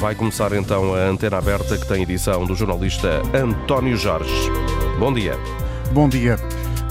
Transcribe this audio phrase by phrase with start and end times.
[0.00, 4.50] Vai começar então a antena aberta que tem edição do jornalista António Jorge.
[4.98, 5.34] Bom dia.
[5.92, 6.36] Bom dia.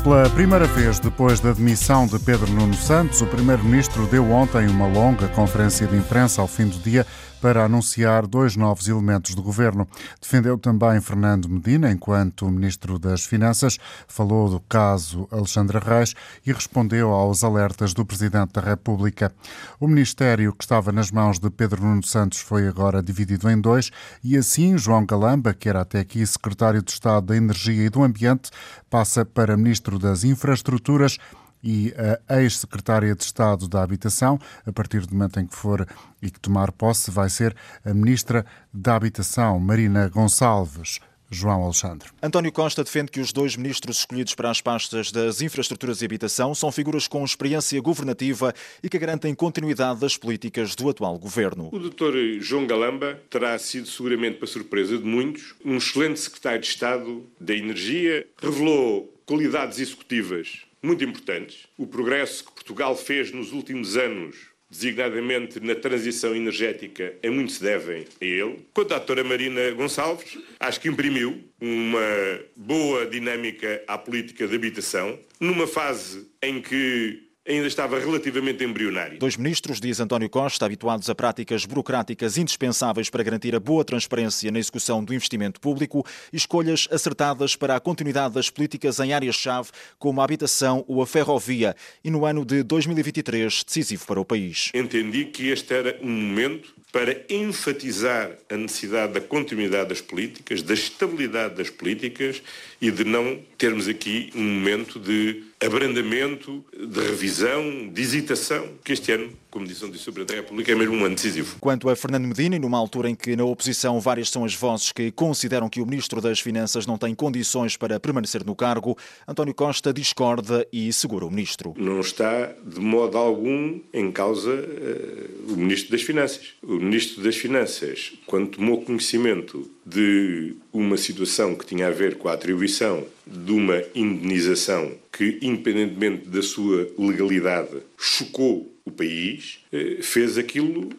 [0.04, 4.86] Pela primeira vez depois da demissão de Pedro Nuno Santos, o Primeiro-Ministro deu ontem uma
[4.86, 7.04] longa conferência de imprensa ao fim do dia
[7.42, 9.88] para anunciar dois novos elementos do governo.
[10.22, 13.78] Defendeu também Fernando Medina, enquanto Ministro das Finanças,
[14.08, 16.14] falou do caso Alexandre Reis
[16.46, 19.32] e respondeu aos alertas do Presidente da República.
[19.80, 23.92] O ministério que estava nas mãos de Pedro Nuno Santos foi agora dividido em dois
[24.24, 28.04] e assim João Galamba, que era até aqui Secretário de Estado da Energia e do
[28.04, 28.52] Ambiente,
[28.90, 31.18] passa para Ministro das Infraestruturas
[31.64, 31.94] e
[32.28, 35.88] a ex-secretária de Estado da Habitação, a partir do momento em que for
[36.22, 41.00] e que tomar posse, vai ser a ministra da Habitação, Marina Gonçalves.
[41.32, 42.10] João Alexandre.
[42.24, 46.56] António Costa defende que os dois ministros escolhidos para as pastas das infraestruturas e habitação
[46.56, 51.70] são figuras com experiência governativa e que garantem continuidade das políticas do atual governo.
[51.72, 56.68] O doutor João Galamba terá sido, seguramente para surpresa de muitos, um excelente secretário de
[56.68, 61.68] Estado da Energia, revelou qualidades executivas muito importantes.
[61.78, 64.36] O progresso que Portugal fez nos últimos anos,
[64.70, 68.66] designadamente na transição energética, é muito se devem a ele.
[68.74, 75.20] Quanto à doutora Marina Gonçalves, acho que imprimiu uma boa dinâmica à política de habitação,
[75.40, 79.18] numa fase em que ainda estava relativamente embrionário.
[79.18, 84.52] Dois ministros, diz António Costa, habituados a práticas burocráticas indispensáveis para garantir a boa transparência
[84.52, 90.22] na execução do investimento público escolhas acertadas para a continuidade das políticas em áreas-chave como
[90.22, 94.72] a habitação ou a ferrovia e no ano de 2023 decisivo para o país.
[94.74, 100.74] Entendi que este era um momento para enfatizar a necessidade da continuidade das políticas, da
[100.74, 102.42] estabilidade das políticas
[102.82, 109.12] e de não termos aqui um momento de abrandamento, de revisão, de hesitação, que este
[109.12, 111.58] ano, como disse o Presidente da República, é mesmo um ano decisivo.
[111.60, 114.92] Quanto a Fernando Medina, e numa altura em que na oposição várias são as vozes
[114.92, 118.98] que consideram que o Ministro das Finanças não tem condições para permanecer no cargo,
[119.28, 121.74] António Costa discorda e segura o Ministro.
[121.78, 126.54] Não está de modo algum em causa uh, o Ministro das Finanças.
[126.62, 132.30] O Ministro das Finanças, quando tomou conhecimento de uma situação que tinha a ver com
[132.30, 140.38] a atribuição de uma indenização que, independentemente da sua legalidade, chocou o país, eh, fez
[140.38, 140.90] aquilo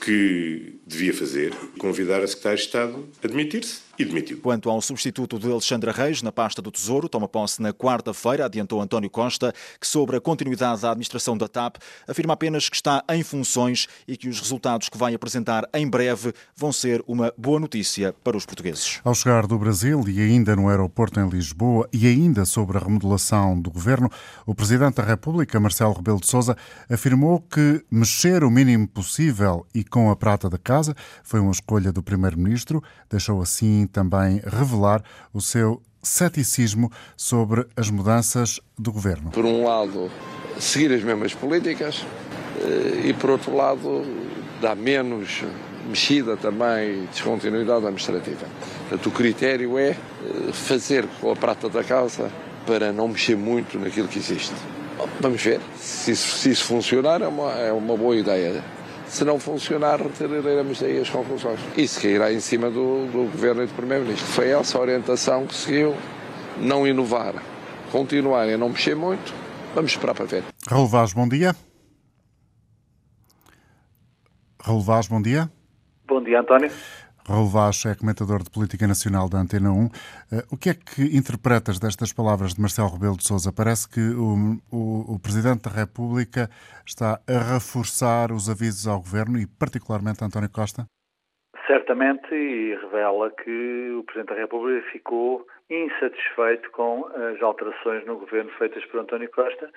[0.00, 4.38] que devia fazer, convidar a Secretária de Estado a admitir-se e demitiu.
[4.40, 8.80] Quanto ao substituto de Alexandre Reis na pasta do Tesouro, toma posse na quarta-feira, adiantou
[8.80, 11.76] António Costa, que sobre a continuidade da administração da TAP,
[12.08, 16.32] afirma apenas que está em funções e que os resultados que vai apresentar em breve
[16.56, 19.00] vão ser uma boa notícia para os portugueses.
[19.04, 23.60] Ao chegar do Brasil e ainda no aeroporto em Lisboa e ainda sobre a remodelação
[23.60, 24.10] do governo,
[24.46, 26.56] o Presidente da República, Marcelo Rebelo de Sousa,
[26.88, 31.92] afirmou que mexer o mínimo possível e com a prata da casa foi uma escolha
[31.92, 35.02] do Primeiro-Ministro, deixou assim também revelar
[35.32, 39.30] o seu ceticismo sobre as mudanças do governo.
[39.30, 40.10] Por um lado,
[40.58, 42.04] seguir as mesmas políticas
[42.60, 44.02] eh, e, por outro lado,
[44.60, 45.42] dar menos
[45.86, 48.46] mexida também, descontinuidade administrativa.
[48.88, 49.96] Portanto, o critério é eh,
[50.52, 52.30] fazer com a prata da casa
[52.66, 54.54] para não mexer muito naquilo que existe.
[55.20, 55.60] Vamos ver.
[55.78, 58.62] Se isso, se isso funcionar, é uma, é uma boa ideia.
[59.10, 61.58] Se não funcionar, retiraremos daí as conclusões.
[61.76, 64.24] Isso cairá em cima do, do Governo e do Primeiro-Ministro.
[64.24, 65.96] Foi essa a orientação que seguiu,
[66.58, 67.34] não inovar,
[67.90, 69.34] continuar a não mexer muito.
[69.74, 70.44] Vamos esperar para ver.
[70.68, 71.56] Raul Vaz, bom dia.
[74.62, 75.50] Raul Vaz, bom dia.
[76.06, 76.70] Bom dia, António.
[77.30, 79.86] Vaz é comentador de Política Nacional da Antena 1.
[80.34, 83.54] Eh, o que é que interpretas destas palavras de Marcelo Rebelo de Sousa?
[83.54, 86.50] Parece que o, o, o, Presidente da República
[86.84, 90.86] está a reforçar os avisos ao Governo e particularmente a António Costa?
[91.68, 98.50] Certamente, e revela que o Presidente da República ficou insatisfeito com as alterações no Governo
[98.58, 99.70] feitas por António Costa.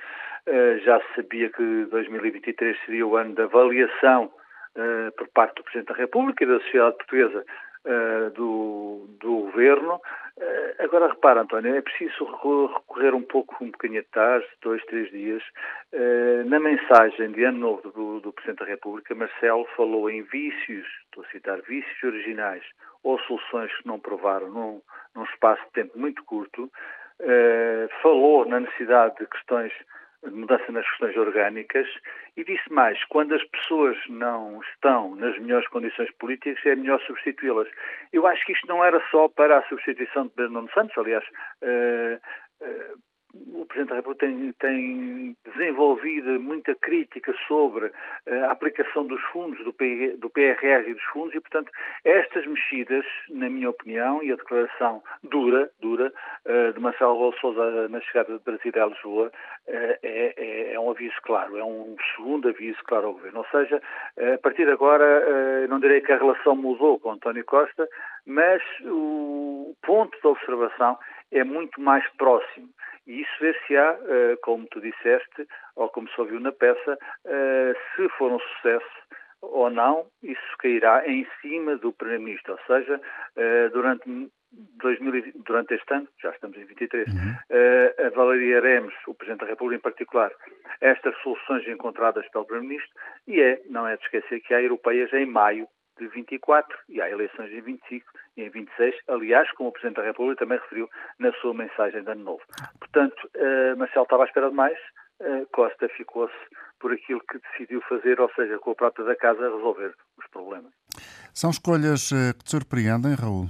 [0.47, 4.33] Eh, já se sabia que 2023 seria o ano da avaliação
[4.75, 7.45] uh, por parte do Presidente da República e da sociedade portuguesa
[7.85, 9.95] uh, do, do Governo.
[10.37, 15.43] Uh, agora, repara, António, é preciso recorrer um pouco, um bocadinho atrás, dois, três dias.
[16.47, 21.23] na mensagem de ano novo do, do Presidente da República, Marcelo falou em vícios, estou
[21.23, 22.63] a citar, vícios originais
[23.03, 24.81] ou soluções que não provaram num,
[25.15, 26.71] num espaço de tempo muito curto.
[28.01, 29.71] falou na necessidade de questões
[30.31, 31.87] mudança nas questões orgânicas
[32.37, 37.67] e disse mais, quando as pessoas não estão nas melhores condições políticas, é melhor substituí-las.
[38.11, 41.23] Eu acho que isto não era só para a substituição de Bernardo Santos, aliás,
[41.61, 42.99] uh, uh,
[43.33, 47.91] o Presidente da República tem, tem, desenvolvido muita crítica sobre
[48.27, 51.71] eh, a aplicação dos fundos, do, PRR e dos fundos, e, portanto,
[52.03, 56.13] estas mexidas, na minha opinião, e a declaração dura, dura,
[56.45, 59.31] eh, de Marcelo Rebelo na chegada de Brasília a Lisboa,
[59.67, 63.39] é, é, é, um aviso claro, é um segundo aviso claro ao Governo.
[63.39, 63.81] Ou seja,
[64.33, 67.87] a partir de agora, não direi que a relação mudou com António Costa,
[68.25, 70.97] mas o ponto de observação
[71.31, 72.69] é muito mais próximo.
[73.07, 78.09] E isso vê-se-á, eh, como tu disseste, ou como se ouviu na peça, eh, se
[78.17, 79.03] for um sucesso
[79.41, 82.53] ou não, isso cairá em cima do Primeiro-Ministro.
[82.53, 83.01] Ou seja,
[83.35, 84.09] eh, durante
[84.53, 87.15] 2000, durante este ano, já estamos em 23, uhum.
[87.15, 90.31] uh, avaliaremos, o Presidente da República em particular,
[90.79, 92.93] estas soluções encontradas pelo Primeiro-Ministro
[93.27, 95.67] e é, não é de esquecer que há europeias em maio
[95.99, 98.05] de 24 e há eleições em 25
[98.37, 102.11] e em 26, aliás, como o Presidente da República também referiu na sua mensagem de
[102.11, 102.43] Ano Novo.
[102.79, 104.77] Portanto, uh, Marcelo estava à espera de mais,
[105.21, 106.33] uh, Costa ficou-se
[106.79, 110.71] por aquilo que decidiu fazer, ou seja, com a própria da casa resolver os problemas.
[111.33, 113.47] São escolhas uh, que te surpreendem, Raul?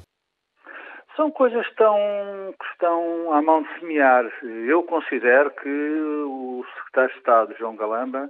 [1.15, 1.95] São coisas que estão,
[2.59, 4.25] que estão à mão de semear.
[4.67, 8.27] Eu considero que o Secretário de Estado, João Galamba,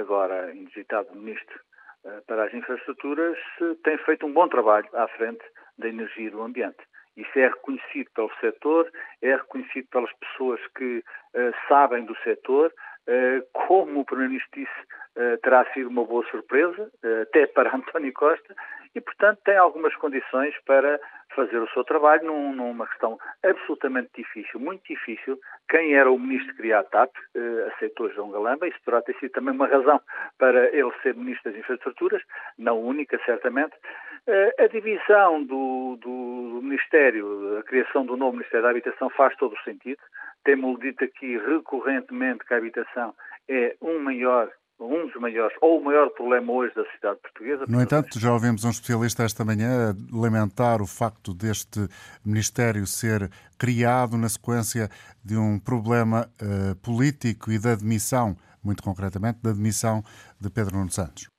[0.00, 1.73] agora indigitado Ministro eh,
[2.26, 3.36] para as infraestruturas
[3.82, 5.42] tem feito um bom trabalho à frente
[5.78, 6.84] da energia e do ambiente.
[7.16, 8.90] Isso é reconhecido pelo setor,
[9.22, 12.72] é reconhecido pelas pessoas que uh, sabem do setor.
[13.06, 14.80] Uh, como o Primeiro-Ministro disse,
[15.16, 16.90] uh, terá sido uma boa surpresa,
[17.22, 18.54] até para António Costa,
[18.94, 21.00] e, portanto, tem algumas condições para
[21.34, 25.38] fazer o seu trabalho num, numa questão absolutamente difícil, muito difícil.
[25.68, 29.16] Quem era o ministro que queria a TAP eh, aceitou João Galamba, isso poderá ter
[29.18, 30.00] sido também uma razão
[30.38, 32.22] para ele ser ministro das Infraestruturas,
[32.56, 33.74] não única, certamente.
[34.26, 39.54] Eh, a divisão do, do, Ministério, a criação do novo Ministério da Habitação faz todo
[39.54, 40.00] o sentido.
[40.44, 43.14] Temos dito aqui recorrentemente que a habitação
[43.48, 47.64] é um maior um dos maiores, ou o maior problema hoje da sociedade portuguesa.
[47.68, 51.88] No entanto, já ouvimos um especialista esta manhã lamentar o facto deste
[52.24, 54.88] Ministério ser criado na sequência
[55.24, 60.02] de um problema uh, político e da demissão, muito concretamente, da demissão
[60.40, 61.33] de Pedro Nuno Santos.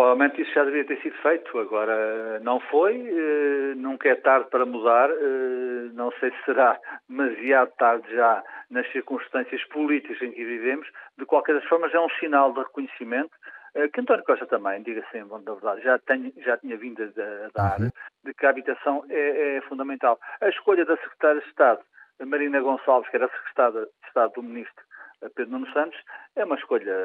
[0.00, 1.58] Provavelmente isso já devia ter sido feito.
[1.58, 7.70] Agora, não foi, uh, nunca é tarde para mudar, uh, não sei se será demasiado
[7.76, 10.88] tarde já nas circunstâncias políticas em que vivemos,
[11.18, 13.30] de qualquer das formas é um sinal de reconhecimento
[13.74, 17.02] eh, que António Costa também, diga-se em bom da verdade, já, tem, já tinha vindo
[17.02, 17.90] a, dar, uhum.
[18.24, 20.18] de que a habitação é, é, fundamental.
[20.40, 21.80] A escolha da Secretária de Estado,
[22.24, 24.89] Marina Gonçalves, que era a Secretária de Estado do Ministro eh,
[25.34, 25.98] Pedro Nuno Santos,
[26.36, 26.96] é uma escolha,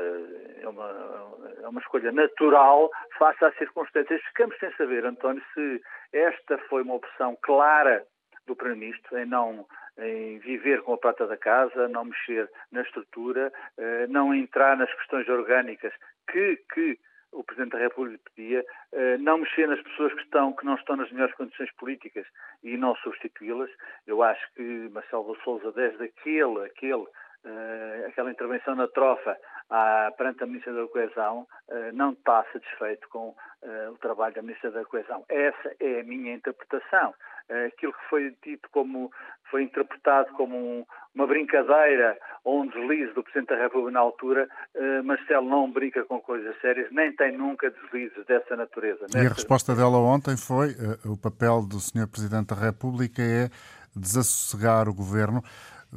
[0.62, 4.21] é uma, é uma escolha natural face às circunstâncias.
[4.23, 5.81] Ficamos sem saber, António, se
[6.13, 8.06] esta foi uma opção clara
[8.47, 9.65] do Primeiro-Ministro em não
[9.97, 14.94] em viver com a prata da casa, não mexer na estrutura, eh, não entrar nas
[14.94, 15.94] questões orgânicas
[16.29, 17.00] que, que
[17.31, 20.95] o Presidente da República pedia, eh, não mexer nas pessoas que, estão, que não estão
[20.95, 22.25] nas melhores condições políticas
[22.63, 23.69] e não substituí-las.
[24.06, 27.06] Eu acho que Marcelo Souza, desde aquele, aquele
[28.07, 29.38] aquela intervenção na trofa
[29.69, 34.42] à, perante a Ministra da Coesão, uh, não está satisfeito com uh, o trabalho da
[34.42, 35.24] Ministra da Coesão.
[35.30, 37.13] Essa é a minha interpretação.
[37.68, 39.12] aquilo que foi dito como,
[39.51, 44.48] foi interpretado como um, uma brincadeira ou um deslize do Presidente da República na altura,
[45.03, 49.06] Marcelo não brinca com coisas sérias, nem tem nunca deslizes dessa natureza.
[49.15, 50.75] E a resposta dela ontem foi,
[51.06, 52.08] o papel do Sr.
[52.08, 53.50] Presidente da República é
[53.96, 55.41] desassossegar o Governo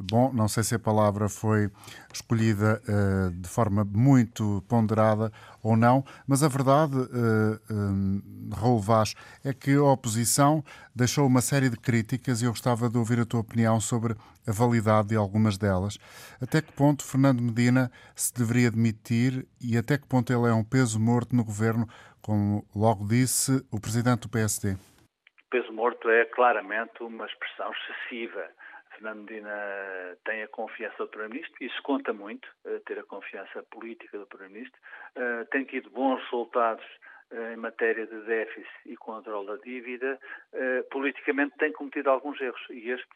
[0.01, 1.69] Bom, não sei se a palavra foi
[2.13, 9.13] escolhida uh, de forma muito ponderada ou não, mas a verdade, uh, uh, Raul Vaz,
[9.43, 10.63] é que a oposição
[10.95, 14.15] deixou uma série de críticas e eu gostava de ouvir a tua opinião sobre
[14.47, 15.97] a validade de algumas delas.
[16.41, 20.63] Até que ponto Fernando Medina se deveria demitir e até que ponto ele é um
[20.63, 21.87] peso morto no governo,
[22.21, 24.77] como logo disse o presidente do PSD?
[25.51, 28.47] Peso morto é claramente uma expressão excessiva
[28.99, 34.19] Fernando Medina tem a confiança do Primeiro-Ministro, isso conta muito, eh, ter a confiança política
[34.19, 34.79] do Primeiro-Ministro.
[35.15, 36.85] Eh, tem tido bons resultados
[37.31, 40.19] eh, em matéria de déficit e controle da dívida,
[40.91, 43.07] politicamente tem cometido alguns erros e este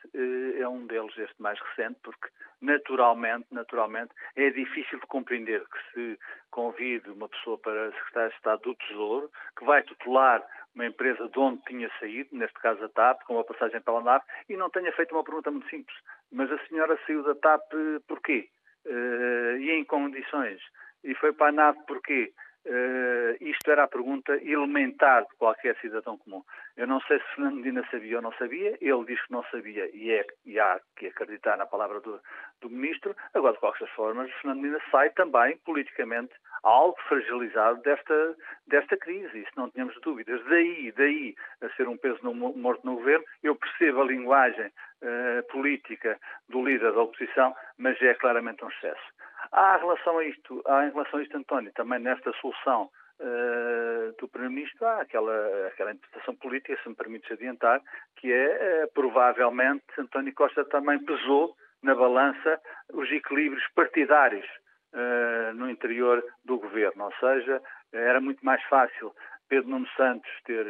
[0.60, 2.30] é um deles, este mais recente, porque
[2.62, 6.20] naturalmente, naturalmente é difícil de compreender que se
[6.52, 11.40] convide uma pessoa para secretário de Estado do Tesouro, que vai tutelar uma empresa de
[11.40, 14.92] onde tinha saído, neste caso a TAP, com a passagem pela NAP, e não tenha
[14.94, 15.96] feito uma pergunta muito simples.
[16.32, 17.72] Mas a senhora saiu da TAP
[18.08, 18.50] porquê?
[18.86, 20.60] Uh, e em condições?
[21.04, 22.34] E foi para a NAP porquê?
[22.66, 26.44] Uh, isto era a pergunta elementar de qualquer cidadão comum.
[26.78, 29.90] Eu não sei se Fernando Medina sabia ou não sabia, ele diz que não sabia
[29.94, 32.20] e, é, e há que acreditar na palavra do,
[32.62, 33.16] do ministro.
[33.34, 38.36] Agora, de qualquer forma, Fernando Medina sai também politicamente algo fragilizado desta,
[38.68, 40.42] desta crise, isso não tínhamos dúvidas.
[40.46, 45.44] Daí, daí a ser um peso no, morto no governo, eu percebo a linguagem uh,
[45.52, 46.18] política
[46.48, 49.04] do líder da oposição, mas é claramente um excesso.
[49.52, 54.16] Há em relação a isto, há em relação a isto, António, também nesta solução uh,
[54.20, 57.82] do Primeiro-Ministro, há aquela, aquela interpretação política, se me permites adiantar,
[58.18, 62.62] que é, uh, provavelmente, António Costa também pesou na balança
[62.94, 64.46] os equilíbrios partidários
[64.94, 69.14] uh, no interior do governo, ou seja, era muito mais fácil
[69.50, 70.66] Pedro Nuno Santos ter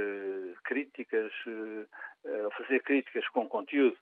[0.66, 1.32] críticas,
[2.58, 3.96] fazer críticas com conteúdo,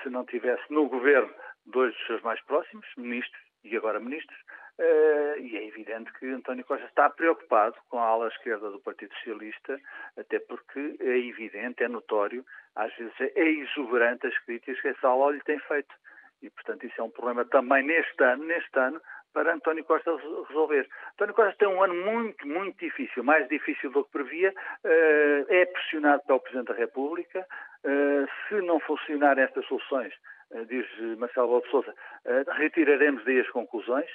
[0.00, 1.32] se não tivesse no governo
[1.64, 4.38] dois dos seus mais próximos, ministros, e agora ministros,
[4.78, 9.14] uh, e é evidente que António Costa está preocupado com a ala esquerda do Partido
[9.14, 9.80] Socialista,
[10.16, 12.44] até porque é evidente, é notório,
[12.74, 15.94] às vezes é exuberante as críticas que essa ala lhe tem feito.
[16.42, 19.00] E, portanto, isso é um problema também neste ano, neste ano,
[19.32, 20.16] para António Costa
[20.48, 20.88] resolver.
[21.12, 25.66] António Costa tem um ano muito, muito difícil, mais difícil do que previa, uh, é
[25.66, 27.46] pressionado pelo Presidente da República,
[27.84, 30.35] uh, se não funcionar estas soluções, eh,
[30.68, 30.86] diz
[31.18, 34.08] Marcelo Bob Souza, eh, retiraremos daí as conclusões,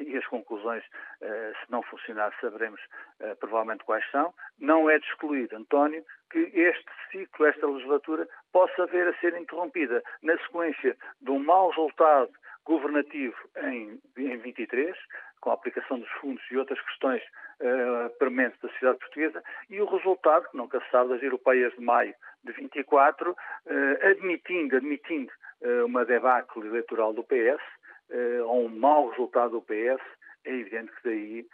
[0.00, 0.82] e as conclusões,
[1.20, 2.80] eh, se não funcionar, saberemos
[3.40, 4.32] provavelmente quais são.
[4.58, 10.02] Não é de excluir, António, que este ciclo, esta legislatura, possa vir a ser interrompida
[10.22, 12.32] na sequência de um mau resultado
[12.66, 14.96] governativo em, em 23,
[15.40, 19.86] com a aplicação dos fundos e outras questões uh, prementes da sociedade portuguesa, e o
[19.86, 23.36] resultado, que nunca se sabe, das europeias de maio de 24, uh,
[24.02, 25.32] admitindo, admitindo
[25.84, 27.62] uma debacle eleitoral do PS,
[28.10, 30.02] uh, ou um mau resultado do PS,
[30.44, 31.46] é evidente que daí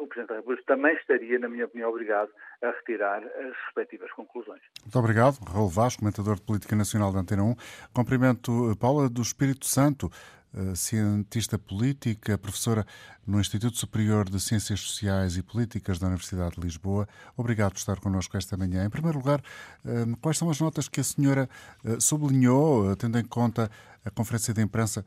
[0.00, 2.30] o Presidente da República também estaria, na minha opinião, obrigado
[2.62, 4.62] a retirar as respectivas conclusões.
[4.82, 5.38] Muito obrigado.
[5.44, 7.54] Raul Vaz, comentador de Política Nacional da Antena 1.
[7.92, 10.08] Cumprimento Paula do Espírito Santo.
[10.52, 12.84] Eh, cientista política, professora
[13.24, 17.06] no Instituto Superior de Ciências Sociais e Políticas da Universidade de Lisboa.
[17.36, 18.84] Obrigado por estar connosco esta manhã.
[18.84, 19.40] Em primeiro lugar,
[19.84, 21.48] eh, quais são as notas que a senhora
[21.84, 23.70] eh, sublinhou, tendo em conta
[24.04, 25.04] a conferência de imprensa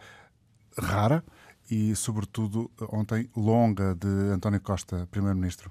[0.78, 1.22] rara
[1.70, 5.70] e, sobretudo, ontem longa de António Costa, Primeiro-Ministro?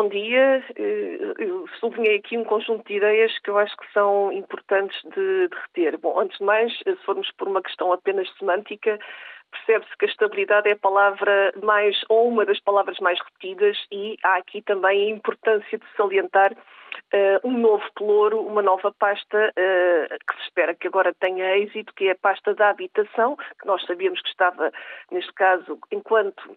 [0.00, 0.64] Bom dia.
[0.76, 5.48] Eh, eu sublinhei aqui um conjunto de ideias que eu acho que são importantes de,
[5.48, 5.98] de reter.
[5.98, 8.98] Bom, antes de mais, se formos por uma questão apenas semântica,
[9.50, 14.16] percebe-se que a estabilidade é a palavra mais, ou uma das palavras mais repetidas, e
[14.22, 20.08] há aqui também a importância de salientar uh, um novo pelouro, uma nova pasta uh,
[20.26, 23.84] que se espera que agora tenha êxito, que é a pasta da habitação, que nós
[23.84, 24.72] sabíamos que estava,
[25.10, 26.56] neste caso, enquanto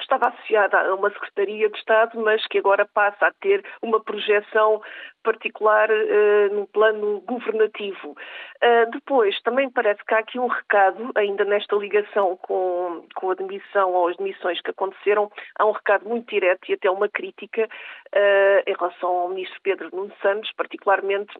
[0.00, 4.82] estava associada a uma Secretaria de Estado, mas que agora passa a ter uma projeção
[5.22, 8.10] particular uh, no plano governativo.
[8.10, 13.34] Uh, depois, também parece que há aqui um recado, ainda nesta ligação com, com a
[13.34, 17.64] demissão ou as demissões que aconteceram, há um recado muito direto e até uma crítica
[17.64, 21.36] uh, em relação ao Ministro Pedro Nuno Santos, particularmente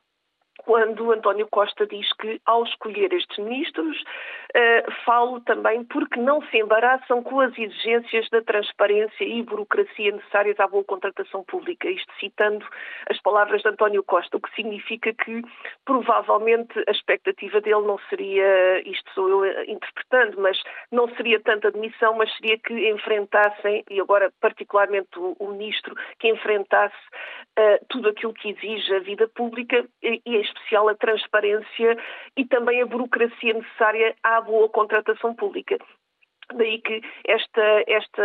[0.58, 6.58] quando António Costa diz que, ao escolher estes ministros, uh, falo também porque não se
[6.58, 11.88] embaraçam com as exigências da transparência e burocracia necessárias à boa contratação pública.
[11.88, 12.64] Isto citando
[13.08, 15.42] as palavras de António Costa, o que significa que,
[15.84, 20.60] provavelmente, a expectativa dele não seria, isto sou eu interpretando, mas
[20.90, 26.28] não seria tanta admissão, mas seria que enfrentassem, e agora particularmente o, o ministro, que
[26.28, 26.96] enfrentasse
[27.58, 31.96] uh, tudo aquilo que exige a vida pública e, e especial a transparência
[32.36, 35.78] e também a burocracia necessária à boa contratação pública.
[36.54, 38.22] Daí que esta, esta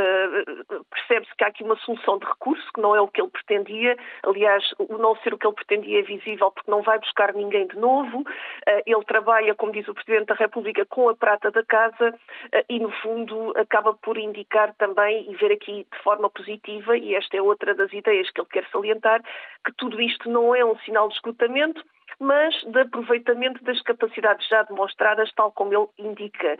[0.91, 3.97] percebe-se que há aqui uma solução de recurso, que não é o que ele pretendia.
[4.23, 7.65] Aliás, o não ser o que ele pretendia é visível porque não vai buscar ninguém
[7.67, 8.23] de novo.
[8.67, 12.13] Eh, ele trabalha, como diz o Presidente da República, com a prata da casa
[12.51, 17.15] eh, e, no fundo, acaba por indicar também e ver aqui de forma positiva, e
[17.15, 19.21] esta é outra das ideias que ele quer salientar,
[19.65, 21.83] que tudo isto não é um sinal de esgotamento,
[22.21, 26.55] mas de aproveitamento das capacidades já demonstradas, tal como ele indica.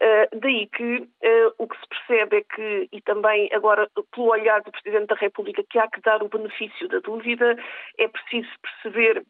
[0.00, 4.62] Uh, daí que uh, o que se percebe é que, e também agora pelo olhar
[4.62, 7.56] do Presidente da República, que há que dar o benefício da dúvida,
[7.98, 9.24] é preciso perceber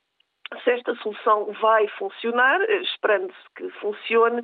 [0.64, 4.42] se esta solução vai funcionar, eh, esperando-se que funcione,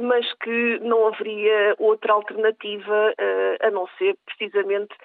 [0.00, 3.14] mas que não haveria outra alternativa
[3.60, 4.96] a não ser precisamente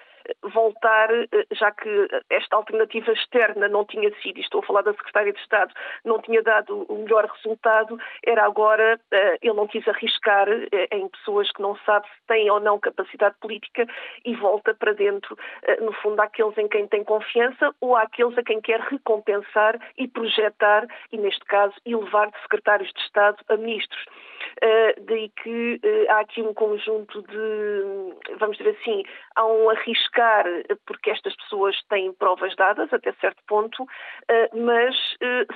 [0.42, 1.08] voltar,
[1.52, 5.72] já que esta alternativa externa não tinha sido, estou a falar da Secretária de Estado,
[6.04, 9.00] não tinha dado o melhor resultado, era agora,
[9.40, 10.48] ele não quis arriscar
[10.90, 13.86] em pessoas que não sabe se têm ou não capacidade política
[14.24, 15.36] e volta para dentro,
[15.80, 20.86] no fundo, àqueles em quem tem confiança ou àqueles a quem quer recompensar e projetar,
[21.12, 24.04] e neste caso, elevar de secretários de Estado a ministros.
[24.62, 29.02] Uh, daí que uh, há aqui um conjunto de, vamos dizer assim,
[29.36, 30.44] há um arriscar,
[30.86, 33.86] porque estas pessoas têm provas dadas até certo ponto, uh,
[34.54, 34.94] mas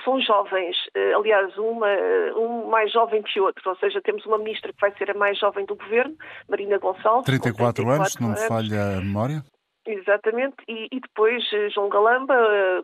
[0.03, 0.77] são jovens.
[1.15, 1.87] aliás, uma,
[2.35, 5.37] um mais jovem que outro, ou seja, temos uma ministra que vai ser a mais
[5.37, 6.15] jovem do governo,
[6.49, 7.25] Marina Gonçalves.
[7.25, 9.54] 34, 34 anos, se não me falha a memória.
[9.87, 12.35] Exatamente, e, e, depois eh, João Galamba,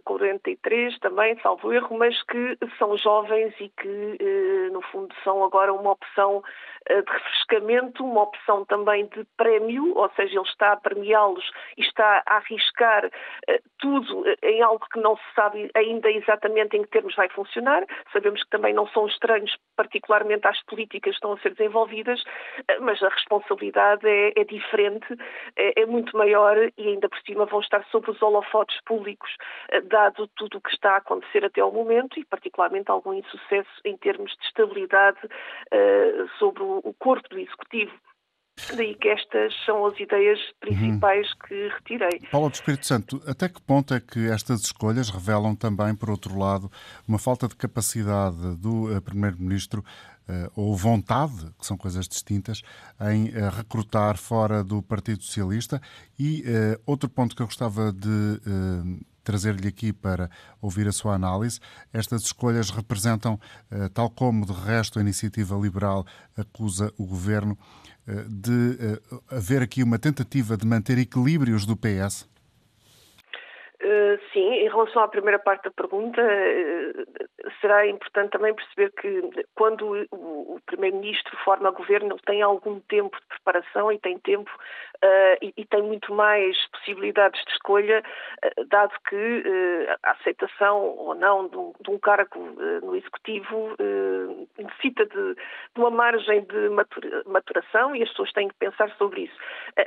[0.05, 5.43] 43 eh, também, salvo erro, mas que são jovens e que, eh, no fundo, são
[5.43, 6.43] agora uma opção
[6.90, 12.24] de refrescamento, uma opção também de prémio, ou seja, ele está a premiá-los e está
[12.26, 13.10] a arriscar
[13.80, 17.86] tudo em algo que não se sabe ainda exatamente em que termos vai funcionar.
[18.12, 22.24] Sabemos que também não são estranhos, particularmente às políticas que estão a ser desenvolvidas,
[22.80, 25.08] mas a responsabilidade é, é diferente,
[25.56, 29.30] é, é muito maior e ainda por cima vão estar sob os holofotes públicos,
[29.70, 33.70] eh, dado tudo o que está a acontecer até ao momento e particularmente algum insucesso
[33.86, 37.92] em termos de estabilidade uh, sobre o corpo do Executivo.
[38.75, 41.38] Daí que estas são as ideias principais uhum.
[41.48, 42.20] que retirei.
[42.32, 46.38] Paulo do Espírito Santo, até que ponto é que estas escolhas revelam também, por outro
[46.38, 46.72] lado,
[47.08, 49.84] uma falta de capacidade do uh, Primeiro-Ministro
[50.30, 52.62] uh, ou vontade, que são coisas distintas,
[53.10, 55.82] em uh, recrutar fora do Partido Socialista?
[56.20, 56.44] E
[56.86, 58.40] outro ponto que eu gostava de
[59.24, 60.30] trazer-lhe aqui para
[60.62, 61.60] ouvir a sua análise.
[61.94, 63.40] Estas escolhas representam,
[63.94, 67.58] tal como de resto a iniciativa liberal acusa o governo,
[68.08, 72.28] eh, de eh, haver aqui uma tentativa de manter equilíbrios do PS?
[73.84, 79.46] Uh, sim, em relação à primeira parte da pergunta, uh, será importante também perceber que
[79.56, 84.52] quando o, Primeiro-Ministro forma governo, ele tem algum tempo de preparação e tem tempo
[85.04, 88.04] uh, e, tem muito mais possibilidades de escolha,
[88.68, 89.44] dado que
[90.04, 92.40] a aceitação ou não de um, cargo
[92.82, 93.76] no Executivo
[94.58, 95.36] necessita de,
[95.78, 96.70] uma margem de
[97.26, 99.36] maturação e as pessoas têm que pensar sobre isso.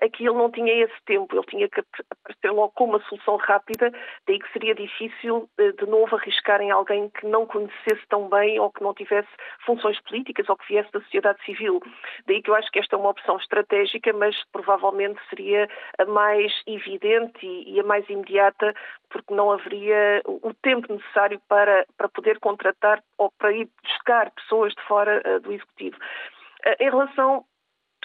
[0.02, 3.83] Aqui ele não tinha esse tempo, ele tinha que aparecer logo com uma solução rápida
[4.26, 8.58] daí que seria difícil, eh, de novo, arriscar em alguém que não conhecesse tão bem
[8.60, 9.28] ou que não tivesse
[9.64, 11.80] funções políticas ou que viesse da sociedade civil.
[12.26, 15.68] Daí que eu acho que esta é uma opção estratégica, mas provavelmente seria
[15.98, 18.74] a mais evidente e a mais imediata,
[19.10, 24.72] porque não haveria o tempo necessário para, para poder contratar ou para ir buscar pessoas
[24.74, 25.96] de fora uh, do Executivo.
[25.96, 27.44] Uh, em relação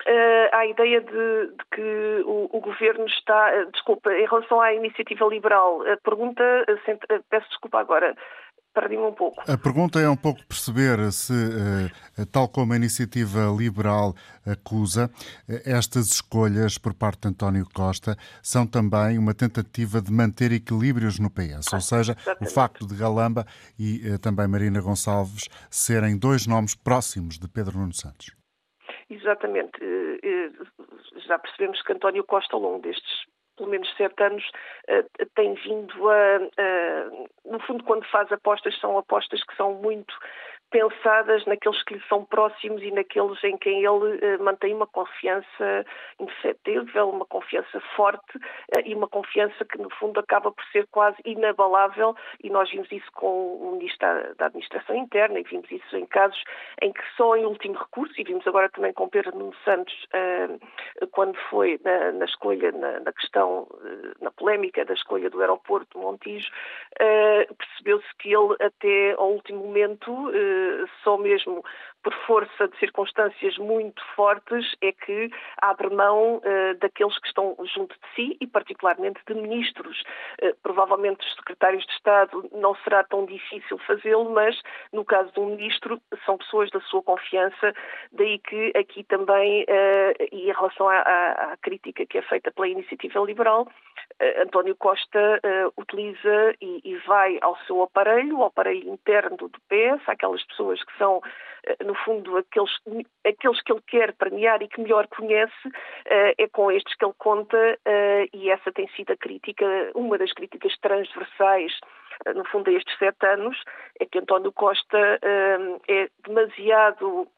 [0.02, 3.52] uh, à ideia de, de que o, o, governo está.
[3.54, 6.44] Uh, desculpa, em relação à iniciativa liberal, a pergunta.
[6.68, 8.16] Uh, peço desculpa agora.
[8.72, 9.42] Perdi-me um pouco.
[9.52, 11.34] A pergunta é um pouco perceber se,
[12.32, 14.14] tal como a iniciativa liberal
[14.46, 15.10] acusa,
[15.66, 21.32] estas escolhas por parte de António Costa são também uma tentativa de manter equilíbrios no
[21.32, 21.74] PS.
[21.74, 23.44] Ou seja, o facto de Galamba
[23.78, 28.39] e também Marina Gonçalves serem dois nomes próximos de Pedro Nuno Santos.
[29.10, 29.84] Exatamente.
[29.84, 30.52] Eh, eh,
[31.28, 33.26] já percebemos que António Costa, ao longo destes
[33.60, 34.50] pelo menos sete anos,
[34.88, 35.04] eh,
[35.36, 37.10] tem vindo a, a,
[37.44, 40.14] no fundo, quando faz apostas, são apostas que são muito
[40.72, 43.88] pensadas naqueles que lhe são próximos e naqueles em quem ele
[44.38, 45.86] uh, mantém uma confiança
[46.20, 51.18] indefetível, uma confiança forte uh, e uma confiança que, no fundo, acaba por ser quase
[51.26, 52.16] inabalável.
[52.44, 56.42] E nós vimos isso com o Ministro da, Administração Interna e vimos isso em casos
[56.82, 61.08] em que só em último recurso, e vimos agora também com Pedro Nuno Santos, uh,
[61.12, 63.68] quando foi na, na escolha, na, na questão,
[64.22, 66.50] na polémica da escolha do aeroporto de Montijo,
[67.58, 70.30] percebeu-se que ele, até ao último momento,
[71.04, 71.64] só mesmo
[72.04, 75.30] por força de circunstâncias muito fortes é que
[75.62, 80.02] abre mão uh, daqueles que estão junto de si e particularmente de ministros.
[80.42, 84.60] Uh, provavelmente os secretários de Estado não será tão difícil fazê-lo, mas
[84.94, 87.74] no caso de um ministro são pessoas da sua confiança,
[88.12, 92.52] daí que aqui também, uh, e em relação à, à, à, crítica que é feita
[92.52, 93.68] pela iniciativa liberal,
[94.42, 95.40] António Costa
[95.78, 100.98] utiliza e, e vai ao seu aparelho, ao aparelho interno do PS, aquelas pessoas que
[100.98, 101.22] são
[101.90, 102.72] no fundo, aqueles,
[103.26, 105.52] aqueles que ele quer premiar e que melhor conhece,
[106.06, 110.18] eh, é com estes que ele conta eh, e essa tem sido a crítica, uma
[110.18, 111.74] das críticas transversais
[112.36, 113.58] no fundo, a estes sete anos,
[114.00, 115.20] é que António Costa
[115.88, 117.30] é demasiado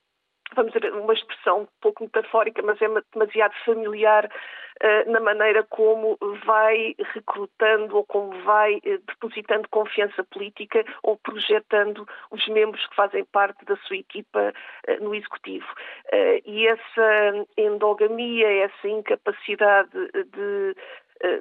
[0.56, 6.18] vamos dizer, uma expressão um pouco metafórica, mas é demasiado familiar uh, na maneira como
[6.46, 13.24] vai recrutando ou como vai uh, depositando confiança política ou projetando os membros que fazem
[13.26, 14.54] parte da sua equipa
[14.88, 15.68] uh, no Executivo.
[16.46, 20.76] e essa endogamia, essa incapacidade de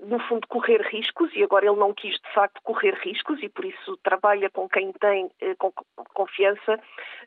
[0.03, 3.65] no fundo, correr riscos, e agora ele não quis, de facto, correr riscos, e por
[3.65, 5.73] isso trabalha com quem tem eh, com
[6.15, 6.79] confiança,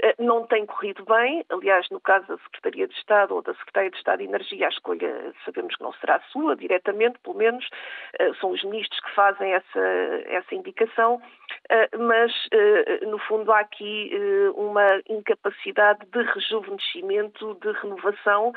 [0.02, 1.44] eh, não tem corrido bem.
[1.50, 4.70] Aliás, no caso da Secretaria de Estado ou da Secretaria de Estado de Energia, a
[4.70, 7.68] escolha sabemos que não será sua, diretamente, pelo menos,
[8.40, 9.80] são os ministros que fazem essa,
[10.26, 11.22] essa indicação,
[11.98, 12.32] mas,
[13.08, 14.12] no fundo, há aqui
[14.56, 18.54] uma incapacidade de rejuvenescimento, de renovação,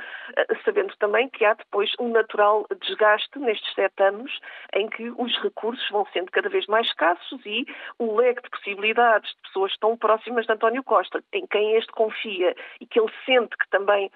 [0.64, 4.40] sabendo também que há depois um natural desgaste nestes sete anos
[4.74, 7.66] em que os recursos vão sendo cada vez mais escassos e
[7.98, 12.54] o leque de possibilidades de pessoas tão próximas de António Costa, em quem este confia
[12.80, 14.10] e que ele sente que também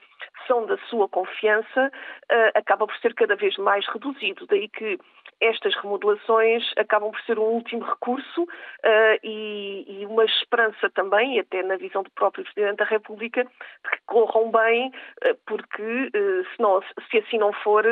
[0.46, 4.46] são da sua confiança, uh, acaba por ser cada vez mais reduzido.
[4.46, 4.98] Daí que
[5.40, 11.62] estas remodelações acabam por ser um último recurso uh, e, e, uma esperança também, até
[11.62, 16.60] na visão do próprio Presidente da República, de que corram bem, uh, porque uh, se,
[16.60, 17.84] não, se, assim não for,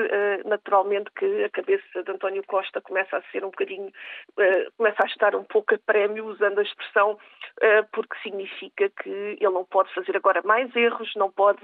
[0.45, 3.93] naturalmente que a cabeça de António Costa começa a ser um bocadinho,
[4.77, 7.19] começa a estar um pouco a prémio, usando a expressão,
[7.93, 11.61] porque significa que ele não pode fazer agora mais erros, não pode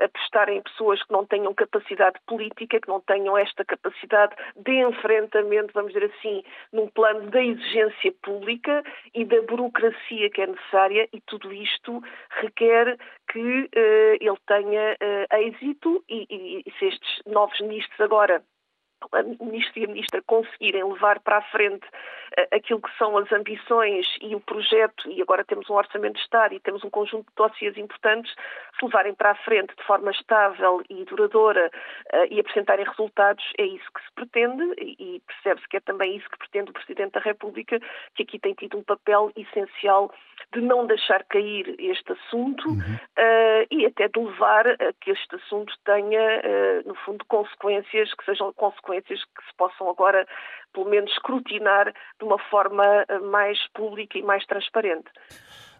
[0.00, 5.42] apostar em pessoas que não tenham capacidade política, que não tenham esta capacidade de enfrentar
[5.74, 8.82] vamos dizer assim, num plano da exigência pública
[9.14, 12.96] e da burocracia que é necessária, e tudo isto requer
[13.30, 14.96] que uh, ele tenha
[15.32, 18.42] êxito e, e, e se estes novos ministros agora
[19.38, 23.30] o Ministro e a Ministra conseguirem levar para a frente uh, aquilo que são as
[23.32, 27.26] ambições e o projeto, e agora temos um Orçamento de Estado e temos um conjunto
[27.26, 28.34] de dossiês importantes,
[28.78, 31.70] se levarem para a frente de forma estável e duradoura
[32.12, 36.28] uh, e apresentarem resultados, é isso que se pretende e, percebe-se que é também isso
[36.30, 37.78] que pretende o Presidente da República,
[38.14, 40.12] que aqui tem tido um papel essencial
[40.52, 42.76] de não deixar cair este assunto uhum.
[42.78, 46.42] uh, e até de levar a que este assunto tenha,
[46.84, 50.26] no fundo, consequências que sejam consequências que se possam agora,
[50.72, 55.10] pelo menos, escrutinar de uma forma eh, mais pública e mais transparente.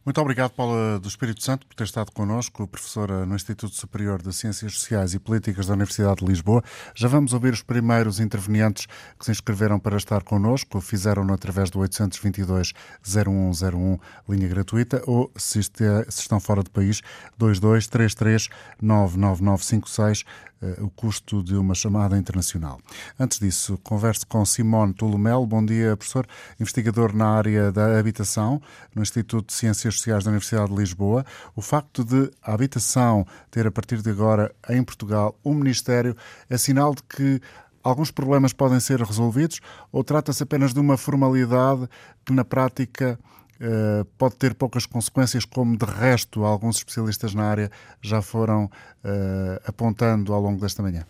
[0.04, 4.32] Muito obrigado, Paula do Espírito Santo, por ter estado connosco, professora no Instituto Superior de
[4.32, 6.60] Ciências Sociais e Políticas da Universidade de Lisboa.
[6.92, 8.86] Já vamos ouvir os primeiros intervenientes
[9.16, 15.62] que se inscreveram para estar connosco, fizeram-no através do 822-0101, linha gratuita, ou, se, é,
[16.10, 17.00] se estão fora do país,
[17.38, 18.48] 2233
[18.80, 20.24] 99956
[20.62, 22.80] eh, o custo de uma chamada internacional.
[23.18, 25.44] Antes disso, converso com Simone Tolomel.
[25.44, 26.24] Bom dia, professor,
[26.60, 28.62] investigador na área da habitação
[28.94, 31.24] no Instituto de Ciências Sociais da Universidade de Lisboa.
[31.54, 36.16] O facto de a habitação ter, a partir de agora, em Portugal, um Ministério,
[36.48, 37.40] é sinal de que
[37.82, 41.88] alguns problemas podem ser resolvidos ou trata-se apenas de uma formalidade
[42.24, 43.18] que, na prática,
[43.64, 49.60] eh, pode ter poucas consequências, como de resto alguns especialistas na área já foram uh,
[49.64, 51.06] apontando ao longo desta manhã.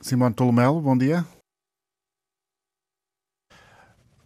[0.00, 1.26] Simone Tolomelo, bom dia.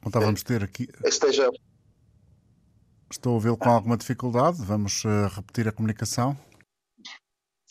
[0.07, 0.89] Então vamos ter aqui.
[1.05, 1.51] Esteja.
[3.11, 4.63] Estou a ouvi-lo com alguma dificuldade.
[4.63, 6.37] Vamos uh, repetir a comunicação.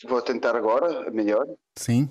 [0.04, 1.46] Vou tentar agora, melhor.
[1.76, 2.10] Sim.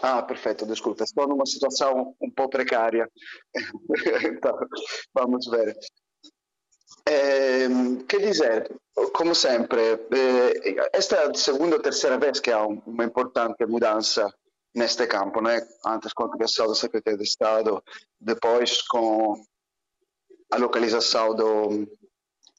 [0.00, 3.10] Ah, perfeito, desculpa, estou numa situação um pouco precária.
[4.24, 4.56] então,
[5.12, 5.76] vamos ver.
[7.08, 7.68] É,
[8.08, 8.74] quer dizer,
[9.12, 14.32] como sempre, é, esta é a segunda ou terceira vez que há uma importante mudança
[14.74, 15.66] neste campo, né?
[15.86, 17.82] antes com a criação da Secretaria de Estado,
[18.26, 19.40] depois com
[20.52, 21.86] a localização do,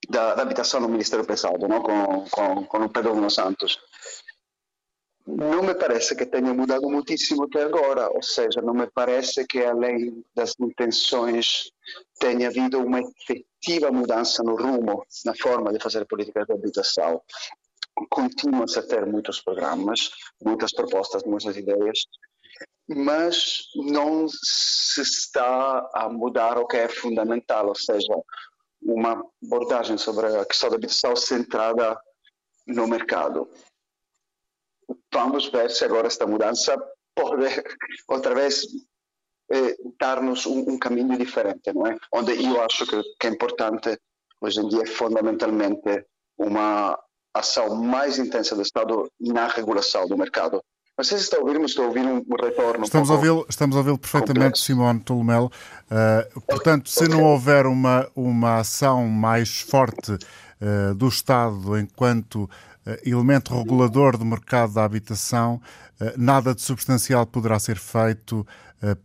[0.10, 1.82] da, da habitação no Ministério Pesado, não?
[1.82, 3.78] Com, com, com o Pedro Nuno Santos
[5.28, 9.62] não me parece que tenha mudado muitíssimo até agora, ou seja, não me parece que
[9.62, 11.70] além das intenções
[12.18, 17.22] tenha havido uma efetiva mudança no rumo, na forma de fazer políticas de habitação.
[18.10, 22.06] Continua-se a ter muitos programas, muitas propostas, muitas ideias,
[22.88, 28.14] mas não se está a mudar o que é fundamental, ou seja,
[28.82, 32.00] uma abordagem sobre a questão da habitação centrada
[32.66, 33.50] no mercado
[35.14, 36.78] vamos ver se agora esta mudança
[37.16, 37.46] pode
[38.08, 38.64] outra vez
[39.52, 41.98] eh, dar-nos um, um, caminho diferente, não é?
[42.14, 43.98] Onde eu acho que, que é importante
[44.42, 46.06] hoje em dia é fundamentalmente
[46.38, 46.98] uma
[47.34, 50.64] ação mais intensa do Estado na regulação do mercado.
[50.98, 52.84] Não sei se está a ouvir, mas estou a ouvir um, retorno.
[52.84, 54.60] Estamos, um a ouvi estamos a ouvi-lo perfeitamente.
[54.60, 55.52] Simone Tolomelo.
[55.92, 60.18] Uh, portanto, se não houver uma, uma ação mais forte
[60.96, 62.50] do Estado enquanto
[63.06, 65.62] elemento regulador do mercado da habitação,
[66.18, 68.44] nada de substancial poderá ser feito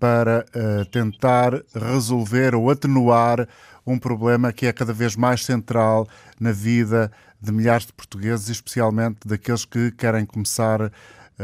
[0.00, 0.46] para
[0.90, 3.46] tentar resolver ou atenuar
[3.86, 6.08] um problema que é cada vez mais central
[6.40, 10.90] na vida de milhares de portugueses, especialmente daqueles que querem começar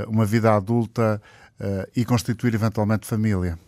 [0.08, 1.20] uma vida adulta
[1.96, 3.58] e constituir eventualmente família.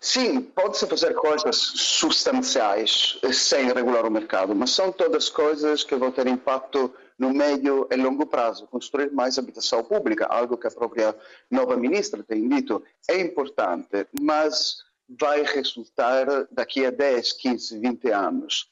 [0.00, 6.12] Sim, pode-se fazer coisas substanciais sem regular o mercado, mas são todas coisas que vão
[6.12, 8.66] ter impacto no médio e longo prazo.
[8.66, 11.16] Construir mais habitação pública, algo que a própria
[11.50, 18.71] nova ministra tem dito, é importante, mas vai resultar daqui a 10, 15, 20 anos.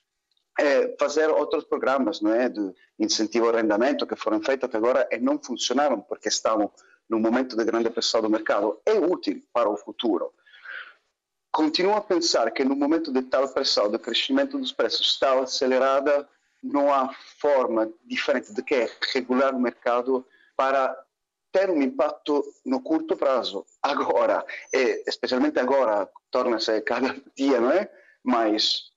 [0.61, 5.09] É fazer outros programas não é, de incentivo ao arrendamento que foram feitos até agora
[5.11, 6.70] e não funcionaram porque estavam
[7.09, 8.79] no momento de grande pressão do mercado.
[8.85, 10.33] É útil para o futuro
[11.51, 16.29] continuo a pensar que no momento de tal pressão, do crescimento dos preços tal acelerada,
[16.62, 20.96] não há forma diferente de que é regular o mercado para
[21.53, 23.66] ter um impacto no curto prazo.
[23.83, 27.90] Agora, e especialmente agora, torna-se cada dia não é?
[28.23, 28.89] mais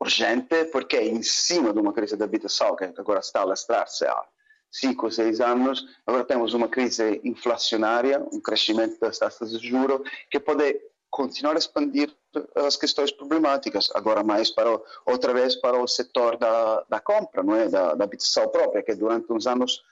[0.00, 4.06] urgente, porque é em cima de uma crise de habitação que agora está a alastrar-se
[4.06, 4.24] há
[4.70, 10.00] cinco ou seis anos, agora temos uma crise inflacionária, um crescimento das taxas de juros,
[10.30, 10.78] que pode
[11.10, 12.14] continuar a expandir
[12.54, 17.56] as questões problemáticas, agora mais para outra vez para o setor da, da compra, não
[17.56, 19.82] é, da, da habitação própria, que durante uns anos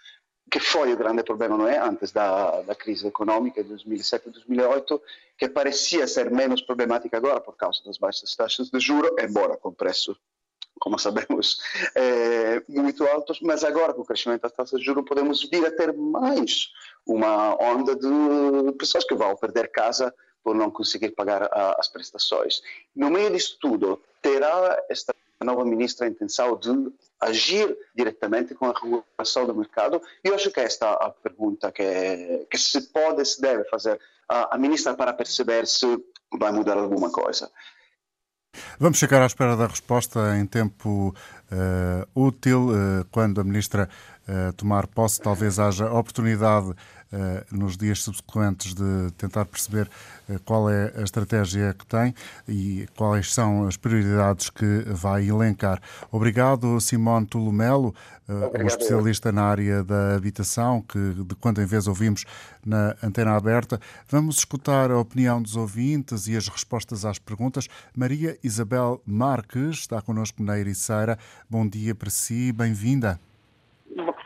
[0.51, 5.03] que foi o grande problema, não é, antes da, crise econômica de 2007 e 2008,
[5.37, 9.73] que parecia ser menos problemática agora por causa das baixas taxas de juros, embora com
[9.73, 10.17] preço
[10.79, 11.59] como sabemos,
[11.95, 15.71] é, muito altos, mas agora com o crescimento das taxas de juros podemos vir a
[15.71, 16.69] ter mais
[17.07, 22.61] uma onda de pessoas que vão perder casa por não conseguir pagar a, as prestações.
[22.95, 28.73] No meio disso tudo, terá esta nova ministra a intenção de agir diretamente com a
[28.73, 30.01] regulação do mercado?
[30.25, 34.01] E eu acho que esta é a pergunta que, que se pode, se deve fazer
[34.29, 35.87] a, a ministra para perceber se
[36.39, 37.51] vai mudar alguma coisa.
[38.79, 41.15] Vamos ficar à espera da resposta em tempo
[41.53, 43.89] uh, útil, uh, quando a Ministra
[44.29, 46.75] uh, tomar posse, talvez haja oportunidade
[47.53, 49.89] nos dias subsequentes de tentar perceber
[50.29, 52.15] eh, qual é a estratégia que tem
[52.49, 55.81] e quais são as prioridades que vai elencar.
[56.11, 57.95] Obrigado, Simone Tulumelo,
[58.29, 62.25] eh, um especialista na área da habitação, que de quando em vez ouvimos
[62.65, 63.81] na antena aberta.
[64.09, 67.69] Vamos escutar a opinião dos ouvintes e as respostas às perguntas.
[67.97, 71.19] Maria Isabel Marques está connosco na Ericeira.
[71.49, 73.21] Bom dia para si, bem-vinda.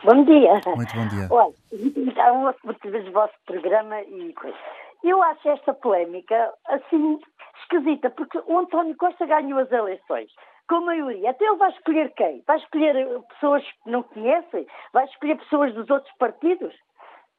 [0.03, 0.53] Bom dia.
[0.75, 1.27] Muito bom dia.
[1.29, 4.57] Olha, então, a cobertura do vosso programa e coisa.
[5.03, 7.19] Eu acho esta polémica, assim,
[7.61, 10.31] esquisita, porque o António Costa ganhou as eleições
[10.67, 11.29] com a maioria.
[11.29, 12.43] Até ele vai escolher quem?
[12.47, 14.65] Vai escolher pessoas que não conhecem?
[14.91, 16.73] Vai escolher pessoas dos outros partidos?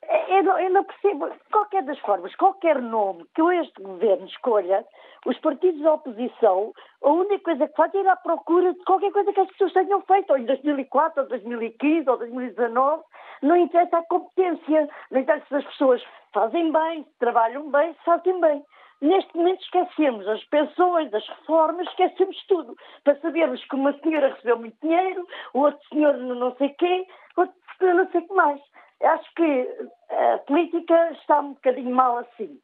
[0.09, 4.85] Eu não, eu não, percebo, qualquer das formas, qualquer nome que este governo escolha,
[5.25, 9.13] os partidos da oposição, a única coisa que fazem é ir à procura de qualquer
[9.13, 13.05] coisa que as pessoas tenham feito, ou em 2004, ou 2015, ou 2019,
[13.43, 18.05] não interessa a competência, não interessa se as pessoas fazem bem, se trabalham bem, se
[18.05, 18.65] fazem bem.
[19.01, 22.77] Neste momento esquecemos as pensões, as reformas, esquecemos tudo.
[23.05, 27.55] Para sabermos que uma senhora recebeu muito dinheiro, o outro senhor não sei quê, outro
[27.79, 28.61] senhor não sei o que mais.
[29.03, 29.69] Acho que
[30.11, 32.59] a política está um bocadinho mal assim.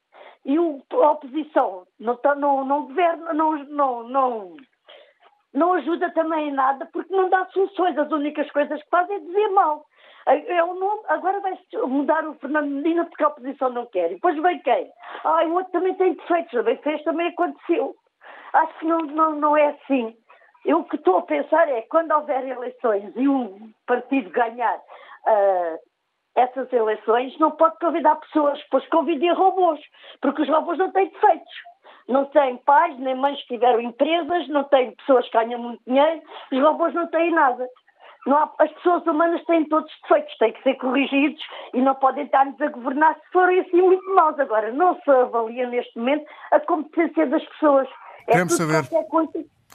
[0.44, 4.56] E a oposição não, tá, não, não governa, não, não, não,
[5.52, 7.98] não ajuda também em nada porque não dá soluções.
[7.98, 9.84] As únicas coisas que faz é dizer mal.
[10.26, 14.10] É o nome, agora vai mudar o Fernando Medina porque a oposição não quer.
[14.10, 14.90] E depois vem quem?
[15.24, 17.96] Ah, o outro também tem defeitos, também fez, também aconteceu.
[18.52, 20.14] Acho que não, não, não é assim.
[20.66, 25.78] Eu o que estou a pensar é quando houver eleições e um partido ganhar uh,
[26.38, 29.80] essas eleições, não pode convidar pessoas, pois convidem robôs,
[30.20, 31.52] porque os robôs não têm defeitos.
[32.08, 36.22] Não têm pais, nem mães que tiveram empresas, não têm pessoas que ganham muito dinheiro,
[36.50, 37.68] os robôs não têm nada.
[38.26, 41.42] Não há, as pessoas humanas têm todos defeitos, têm que ser corrigidos
[41.74, 44.38] e não podem estar-nos a governar se forem assim muito maus.
[44.38, 47.88] Agora, não se avalia neste momento a competência das pessoas.
[48.26, 48.88] É Queremos saber.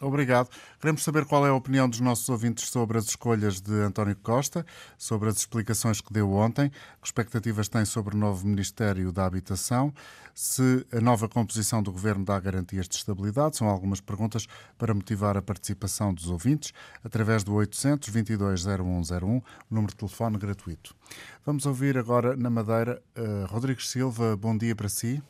[0.02, 0.50] Obrigado.
[0.80, 4.66] Queremos saber qual é a opinião dos nossos ouvintes sobre as escolhas de António Costa,
[4.98, 9.94] sobre as explicações que deu ontem, que expectativas tem sobre o novo Ministério da Habitação,
[10.34, 13.56] se a nova composição do governo dá garantias de estabilidade.
[13.56, 14.48] São algumas perguntas
[14.80, 20.96] para motivar a participação dos ouvintes através do 800 22 0101, número de telefone gratuito.
[21.46, 24.36] Vamos ouvir agora na Madeira uh, Rodrigues Silva.
[24.36, 25.22] Bom dia para si.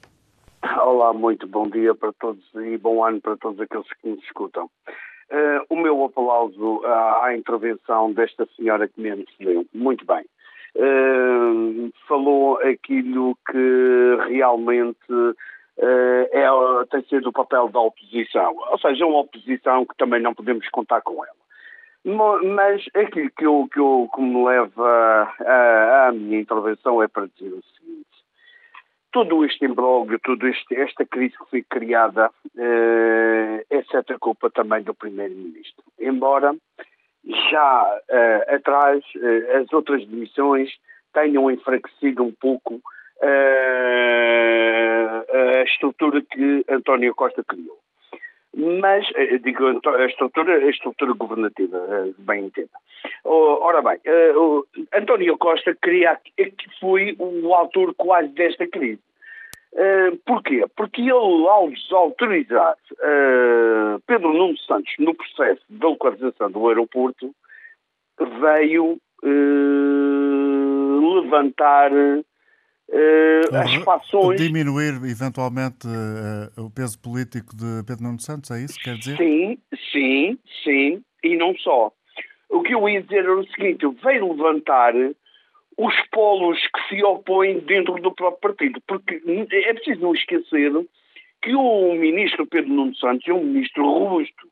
[0.85, 4.65] Olá, muito bom dia para todos e bom ano para todos aqueles que nos escutam.
[4.65, 9.65] uh, o meu aplauso à, à, intervenção desta senhora que me antecedeu.
[9.73, 10.25] Muito bem.
[10.75, 15.33] Uh, falou aquilo que realmente uh,
[15.77, 16.49] é,
[16.91, 18.53] tem sido o papel da oposição.
[18.69, 22.43] Ou seja, uma oposição que também não podemos contar com ela.
[22.43, 25.33] Mas aquilo que, eu, que, eu, que me leva
[26.09, 28.12] à minha intervenção é para dizer o seguinte
[29.13, 34.93] todo este imbróglio, toda esta crise que foi criada uh, é certa culpa também do
[34.93, 35.83] Primeiro-Ministro.
[35.99, 36.53] Embora
[37.51, 40.71] já uh, atrás uh, as outras demissões
[41.13, 42.81] tenham enfraquecido um pouco
[45.55, 47.82] a estrutura que António Costa criou.
[48.55, 49.05] Mas,
[49.41, 51.79] digo, a estrutura, a estrutura governativa,
[52.19, 52.77] bem entenda.
[53.23, 53.99] Ora bem,
[54.93, 59.01] António Costa queria, que foi o autor quase desta crise.
[60.25, 60.65] Porquê?
[60.75, 62.77] Porque ele, ao desautorizar
[64.05, 67.33] Pedro Nuno Santos no processo de localização do aeroporto,
[68.39, 68.99] veio
[72.89, 74.39] uh, as fações.
[74.39, 75.87] Diminuir eventualmente
[76.57, 78.79] o peso político de Pedro Nuno Santos, é isso?
[78.79, 79.17] Quer dizer?
[79.17, 79.57] Sim,
[79.91, 81.91] sim, sim, e não só.
[82.49, 84.93] O que eu ia dizer era o seguinte: veio levantar
[85.77, 88.81] os polos que se opõem dentro do próprio partido.
[88.87, 90.71] Porque é preciso não esquecer
[91.41, 94.47] que o ministro Pedro Nuno Santos é um ministro robusto,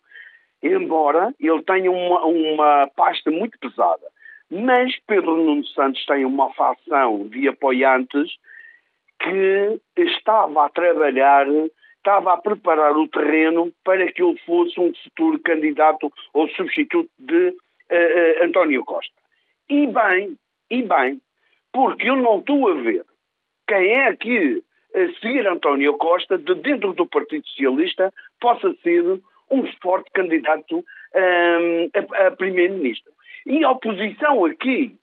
[0.62, 4.06] embora ele tenha uma, uma pasta muito pesada.
[4.52, 8.30] Mas Pedro Nuno Santos tem uma facção de apoiantes
[9.22, 11.48] que estava a trabalhar,
[11.96, 17.48] estava a preparar o terreno para que ele fosse um futuro candidato ou substituto de
[17.48, 17.54] uh,
[18.42, 19.14] uh, António Costa.
[19.70, 20.36] E bem,
[20.70, 21.22] e bem,
[21.72, 23.06] porque eu não estou a ver
[23.66, 24.62] quem é que,
[24.94, 30.84] a seguir António Costa, de dentro do Partido Socialista, possa ser um forte candidato
[31.16, 33.14] um, a, a primeiro-ministro.
[33.46, 34.96] E a oposição aqui,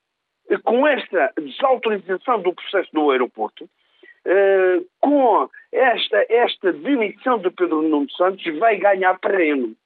[0.64, 8.11] com esta desautorização do processo do aeroporto, uh, com esta, esta demissão de Pedro Nuno
[8.12, 9.77] Santos, vai ganhar terreno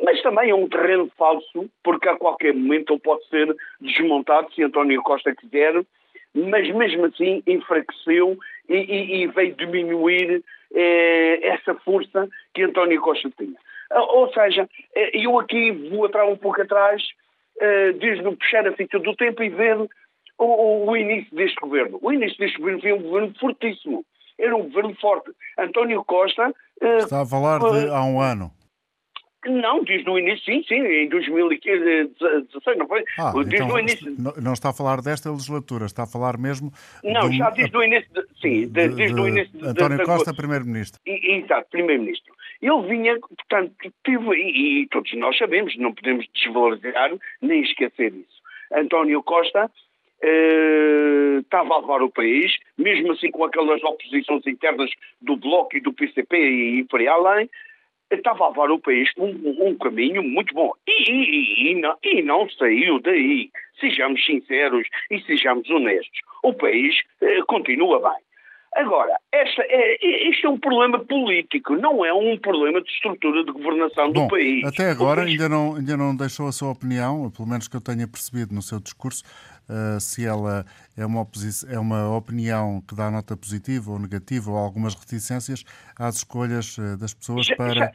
[0.00, 4.62] mas também é um terreno falso, porque a qualquer momento ele pode ser desmontado se
[4.62, 5.74] António Costa quiser,
[6.34, 13.30] mas mesmo assim enfraqueceu e, e, e veio diminuir eh, essa força que António Costa
[13.36, 13.56] tinha.
[13.90, 17.27] Ah, ou seja, eh, eu aqui vou atrás um pouco atrás, eh,
[18.00, 19.76] desde o puxar a fita do tempo e ver
[20.38, 21.98] o, o, início deste governo.
[22.00, 24.04] O início deste governo foi um governo fortíssimo.
[24.38, 25.30] Era um governo forte.
[25.58, 26.54] António Costa.
[26.80, 28.52] Eh, Está a falar de há um ano.
[29.46, 33.04] Não, desde o início, sim, sim, em 2016, não foi?
[33.18, 34.16] Ah, desde então, o início.
[34.42, 36.72] Não está a falar desta legislatura, está a falar mesmo.
[37.04, 39.56] Não, já desde o início, de, sim, de, de, o início.
[39.56, 41.00] De, António Costa, Primeiro-Ministro.
[41.06, 42.34] Exato, Primeiro-Ministro.
[42.60, 48.38] Ele vinha, portanto, teve, e, e, todos nós sabemos, não podemos desvalorizar nem esquecer isso.
[48.72, 49.70] António Costa
[50.22, 54.90] eh, estava a levar o país, mesmo assim com aquelas oposições internas
[55.20, 57.48] do Bloco e do PCP e, e por aí além,
[58.10, 60.72] estava a levar o país um, um, caminho muito bom.
[60.86, 63.50] E, e, e, não, e não saiu daí.
[63.78, 66.20] Sejamos sinceros e sejamos honestos.
[66.42, 68.27] O país eh, continua bem.
[68.78, 73.50] Agora, esta é, isto é um problema político, não é um problema de estrutura de
[73.50, 74.64] governação Bom, do país.
[74.64, 75.32] Até agora país...
[75.32, 78.62] ainda, não, ainda não deixou a sua opinião, pelo menos que eu tenha percebido no
[78.62, 79.24] seu discurso,
[79.68, 80.64] uh, se ela
[80.96, 81.26] é uma,
[81.68, 85.64] é uma opinião que dá nota positiva ou negativa ou algumas reticências
[85.98, 87.90] às escolhas uh, das pessoas já, para.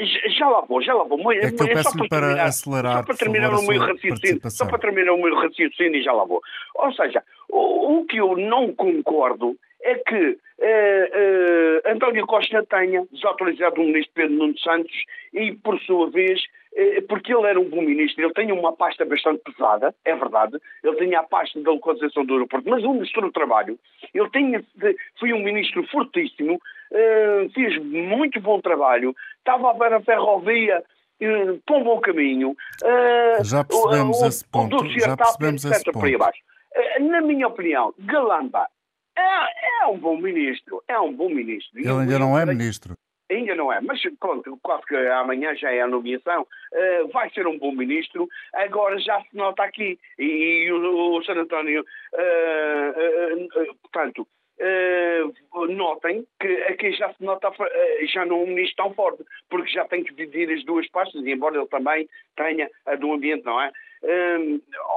[0.00, 1.30] Já, já lá vou, já lá vou.
[1.30, 2.96] É que eu peço-lhe para terminar, acelerar.
[2.96, 4.50] Só para terminar o meu raciocínio.
[4.50, 6.40] Só para terminar o meu raciocínio e já lá vou.
[6.76, 13.04] Ou seja, o, o que eu não concordo é que eh, eh, António Costa tenha
[13.10, 14.92] desautorizado o ministro Pedro Nuno Santos
[15.32, 16.40] e, por sua vez,
[16.76, 20.56] eh, porque ele era um bom ministro, ele tinha uma pasta bastante pesada, é verdade,
[20.84, 23.76] ele tinha a pasta da localização do aeroporto, mas o ministro do Trabalho,
[24.14, 24.62] ele tinha,
[25.18, 26.60] foi um ministro fortíssimo,
[27.54, 30.84] fez muito bom trabalho, estava a ver a ferrovia
[31.64, 32.54] para um bom caminho.
[33.42, 34.88] Já percebemos o, esse ponto.
[34.90, 36.06] Já percebemos esse ponto.
[37.00, 38.68] Na minha opinião, Galamba
[39.16, 41.78] é, é um bom ministro, é um bom ministro.
[41.78, 42.94] Ele ainda não é ministro.
[43.30, 46.42] Ainda não é, mas pronto, quase que amanhã já é a nomeação.
[46.42, 48.28] Uh, vai ser um bom ministro.
[48.52, 54.28] Agora já se nota aqui, e, e o, o San António, uh, uh, portanto,
[55.70, 57.50] notem que aqui já se nota,
[58.12, 61.24] já não é um ministro tão forte, porque já tem que dividir as duas pastas,
[61.26, 63.70] embora ele também tenha a do ambiente, não é?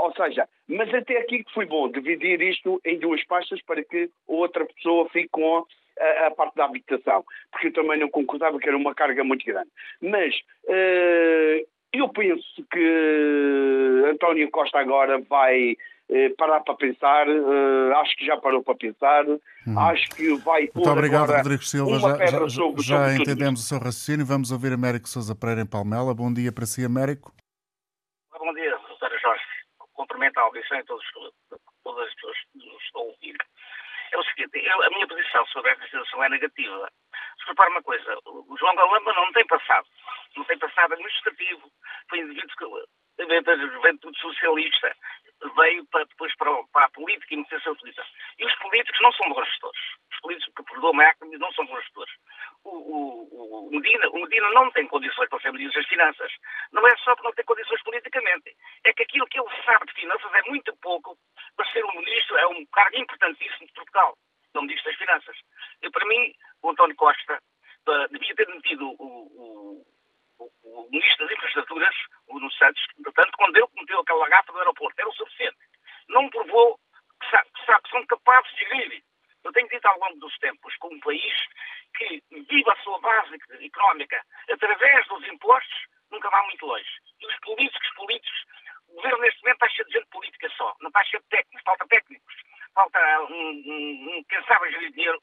[0.02, 4.10] ou seja, mas até aqui que foi bom dividir isto em duas pastas para que
[4.28, 5.64] outra pessoa fique com
[6.00, 9.46] a, a, parte da habitação, porque eu também não concordava que era uma carga muito
[9.46, 9.70] grande.
[10.02, 10.36] Mas
[10.66, 15.78] uh, eu penso que António Costa agora vai eh,
[16.38, 19.80] parar para pensar, eh, acho que já parou para pensar, hum.
[19.80, 22.00] acho que vai Muito obrigado, Rodrigo Silva.
[22.00, 24.26] Já, já, sobre, já sobre entendemos o seu raciocínio.
[24.26, 26.14] Vamos ouvir Américo Sousa Pereira em Palmela.
[26.14, 27.34] Bom dia para si, Américo.
[28.32, 29.20] Bom dia, Sr.
[29.20, 29.44] Jorge.
[29.94, 31.06] Cumprimento a audição e todos,
[31.84, 33.36] todas as pessoas que nos estão a ouvir.
[34.12, 36.90] É o seguinte, eu, a minha posição sobre esta situação é negativa.
[37.42, 39.88] Se repara uma coisa, o João Galamba não tem passado.
[40.38, 41.72] Não tem passado administrativo.
[42.10, 44.96] Foi indivíduo que da juventude socialista
[45.56, 48.06] veio para, depois para, para a política e meteu-se a política.
[48.40, 49.82] E os políticos não são bons gestores.
[50.12, 52.14] Os políticos, que perdoam a não são bons gestores.
[52.64, 56.32] O, o, o, Medina, o Medina não tem condições para ser ministro das Finanças.
[56.72, 58.56] Não é só porque não tem condições politicamente.
[58.84, 61.18] É que aquilo que ele sabe de finanças é muito pouco
[61.56, 64.18] para ser um ministro, é um cargo importantíssimo de Portugal.
[64.54, 65.38] É o ministro das Finanças.
[65.82, 66.34] E para mim,
[66.64, 67.42] o António Costa
[67.88, 69.86] uh, devia ter metido o, o
[70.40, 71.96] o, o ministro das Infraestruturas,
[72.28, 75.58] o Nuno Santos, portanto, quando ele cometeu aquela gafa do aeroporto, era o suficiente.
[76.10, 76.80] Não provou
[77.22, 77.50] que, sabe,
[77.84, 79.04] que, são capazes de gerir.
[79.44, 81.34] Eu tenho dito ao longo dos tempos que um país
[81.96, 86.90] que vive a sua base económica através dos impostos nunca vai muito longe.
[87.22, 88.46] E os políticos, políticos,
[88.90, 91.64] o governo neste momento está cheio de gente política só, não está cheio de técnicos,
[91.64, 92.36] falta técnicos,
[92.74, 95.22] falta um, um, um quem sabe gerir dinheiro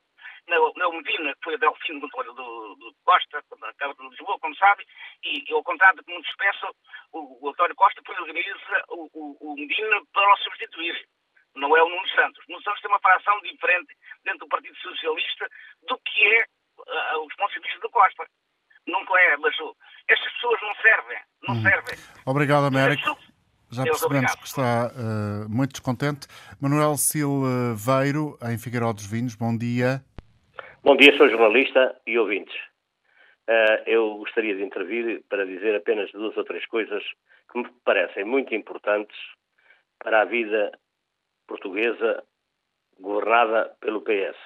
[0.48, 4.38] na, na Medina, que foi a Delfino do, do, do Costa, na Câmara de Lisboa,
[4.40, 4.86] como sabe,
[5.22, 6.70] e, e ao contrário do que muitos pensam,
[7.12, 11.08] o, o António Costa organiza o, o, o Medina para o substituir.
[11.54, 12.42] Não é o Nuno Santos.
[12.48, 15.46] Nuno Santos tem uma fração diferente dentro do Partido Socialista
[15.86, 16.46] do que é
[16.78, 18.26] uh, os de vista do Costa.
[18.86, 19.76] Nunca é, mas uh,
[20.08, 21.18] estas pessoas não servem.
[21.42, 21.62] Não hum.
[21.62, 21.98] servem.
[22.24, 23.16] Obrigado, Américo.
[23.70, 26.26] Já percebemos que está uh, muito descontente.
[26.60, 30.02] Manuel Silveiro, em Figueiró dos Vinhos, bom dia.
[30.84, 32.52] Bom dia, sou jornalista e ouvintes.
[33.48, 37.04] Uh, eu gostaria de intervir para dizer apenas duas ou três coisas
[37.52, 39.16] que me parecem muito importantes
[40.00, 40.76] para a vida
[41.46, 42.24] portuguesa
[42.98, 44.36] governada pelo PS.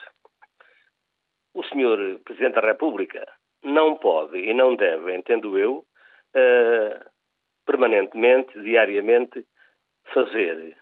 [1.55, 3.27] O senhor Presidente da República
[3.65, 5.87] não pode e não deve, entendo eu,
[6.37, 7.11] uh,
[7.65, 9.43] permanentemente, diariamente,
[10.13, 10.77] fazer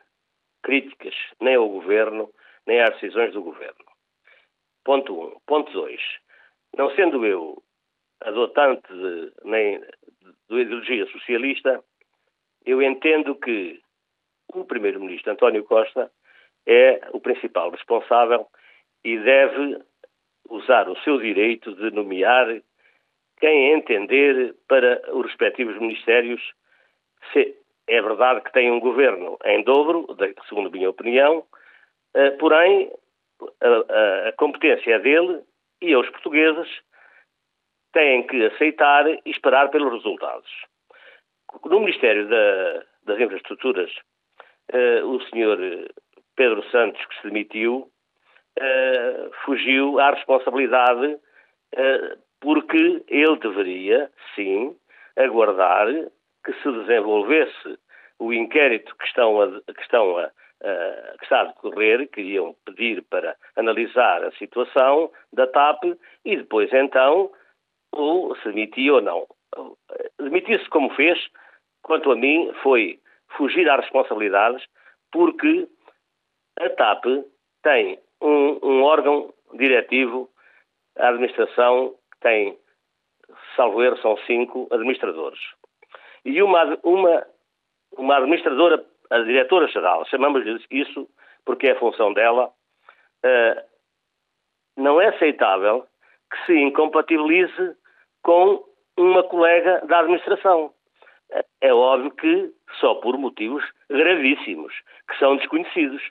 [0.65, 2.29] críticas nem ao governo,
[2.67, 3.94] nem às decisões do governo.
[4.85, 5.25] Ponto 1.
[5.25, 5.37] Um.
[5.47, 6.01] Ponto 2.
[6.77, 7.63] Não sendo eu
[8.21, 9.81] adotante de, nem
[10.49, 11.83] da ideologia socialista,
[12.65, 13.81] eu entendo que
[14.53, 16.11] o Primeiro-Ministro António Costa
[16.67, 18.47] é o principal responsável
[19.05, 19.83] e deve
[20.49, 22.47] usar o seu direito de nomear
[23.39, 26.41] quem entender para os respectivos ministérios.
[27.33, 27.57] Se
[27.87, 30.07] é verdade que tem um governo em dobro,
[30.49, 31.45] segundo a minha opinião,
[32.15, 32.91] eh, porém
[33.61, 35.43] a, a, competência é dele
[35.81, 36.69] e os portugueses
[37.93, 40.51] têm que aceitar e esperar pelos resultados.
[41.65, 43.91] No Ministério da, das Infraestruturas,
[44.73, 45.59] uh, o senhor
[46.37, 47.89] Pedro Santos, que se demitiu,
[48.59, 54.77] uh, fugiu à responsabilidade uh, porque ele deveria, sim,
[55.17, 55.87] aguardar
[56.45, 57.79] que se desenvolvesse
[58.19, 60.31] o inquérito que estão a, que estão a,
[60.65, 65.85] uh, que está a decorrer, queriam pedir para analisar a situação da TAP
[66.25, 67.31] e depois então
[67.93, 69.27] ou se demitia ou não.
[70.19, 71.19] Demitir-se como fez,
[71.83, 72.99] quanto a mim, foi
[73.37, 74.65] fugir às responsabilidades
[75.13, 75.69] porque
[76.59, 77.05] a TAP
[77.63, 80.29] tem um, um órgão diretivo,
[80.99, 82.59] a administração tem,
[83.55, 85.41] salvo erro, são cinco administradores.
[86.25, 87.27] E uma, uma,
[87.97, 91.09] uma administradora a diretora-geral, chamamos-lhe isso
[91.45, 92.51] porque é a função dela,
[93.25, 93.63] uh,
[94.77, 95.87] não é aceitável
[96.31, 97.77] que se incompatibilize
[98.23, 98.65] com
[98.97, 100.73] uma colega da administração.
[101.61, 104.73] É óbvio que só por motivos gravíssimos,
[105.09, 106.03] que são desconhecidos.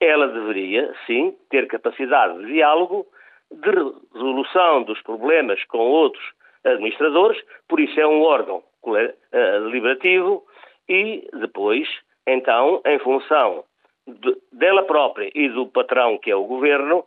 [0.00, 3.06] Ela deveria, sim, ter capacidade de diálogo,
[3.50, 3.70] de
[4.12, 6.24] resolução dos problemas com outros
[6.64, 8.62] administradores, por isso é um órgão
[8.96, 10.44] eh, deliberativo
[10.88, 11.88] e depois
[12.26, 13.64] então, em função
[14.06, 17.04] de, dela própria e do patrão, que é o governo,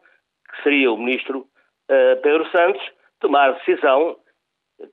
[0.50, 2.82] que seria o ministro uh, Pedro Santos,
[3.20, 4.18] tomar decisão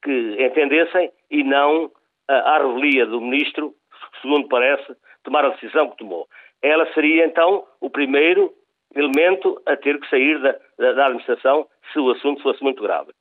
[0.03, 1.93] que entendessem e não uh,
[2.29, 3.74] à revelia do ministro,
[4.20, 6.29] segundo parece, tomar a decisão que tomou.
[6.62, 8.53] Ela seria então o primeiro
[8.95, 13.12] elemento a ter que sair da, da, da administração se o assunto fosse muito grave.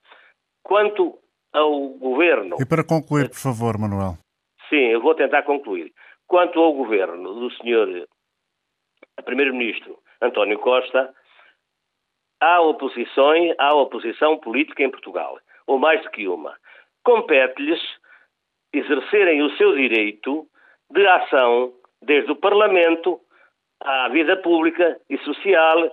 [0.64, 1.20] Quanto
[1.54, 2.58] ao governo.
[2.60, 4.18] E para concluir, por favor, Manuel.
[4.70, 5.94] Sim, eu vou tentar concluir.
[6.28, 8.08] Quanto ao governo do senhor
[9.24, 11.14] primeiro-ministro António Costa,
[12.42, 16.56] há oposições, há oposição política em Portugal, ou mais do que uma.
[17.04, 17.82] Compete-lhes
[18.74, 20.48] exercerem o seu direito
[20.92, 23.20] de ação desde o Parlamento
[23.82, 25.92] à vida pública e social,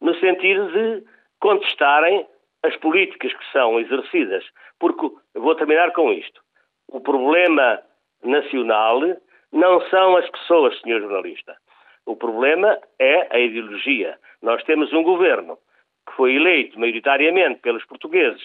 [0.00, 1.04] no sentido de
[1.40, 2.26] contestarem
[2.62, 4.44] as políticas que são exercidas.
[4.78, 6.40] Porque, vou terminar com isto,
[6.88, 7.82] o problema
[8.22, 9.00] nacional
[9.54, 11.56] não são as pessoas, senhor jornalista.
[12.04, 14.18] O problema é a ideologia.
[14.42, 15.56] Nós temos um governo
[16.06, 18.42] que foi eleito maioritariamente pelos portugueses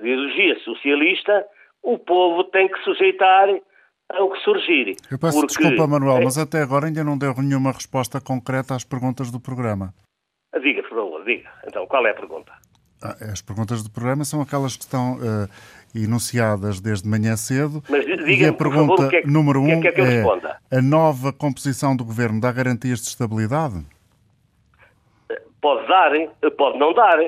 [0.00, 1.46] de ideologia socialista,
[1.82, 3.48] o povo tem que sujeitar
[4.10, 4.96] ao que surgir.
[5.10, 5.58] Eu peço porque...
[5.58, 6.24] desculpa, Manuel, é...
[6.24, 9.94] mas até agora ainda não deu nenhuma resposta concreta às perguntas do programa.
[10.60, 11.50] Diga, por favor, diga.
[11.66, 12.52] Então, qual é a pergunta?
[13.02, 15.48] Ah, as perguntas do programa são aquelas que estão uh,
[15.94, 17.82] enunciadas desde manhã cedo.
[17.88, 20.24] Mas e a pergunta favor, que é, número um que é, que é,
[20.70, 23.84] a nova composição do governo dá garantias de estabilidade?
[25.60, 26.10] Pode dar,
[26.56, 27.18] pode não dar.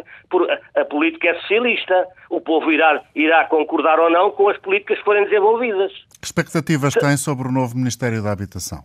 [0.74, 2.08] A política é socialista.
[2.28, 5.92] O povo irá, irá concordar ou não com as políticas que forem desenvolvidas.
[6.20, 8.84] Que expectativas tem sobre o novo Ministério da Habitação?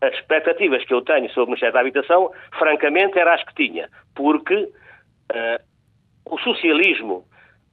[0.00, 3.88] As expectativas que eu tenho sobre o Ministério da Habitação, francamente, eram as que tinha.
[4.14, 5.62] Porque uh,
[6.26, 7.24] o socialismo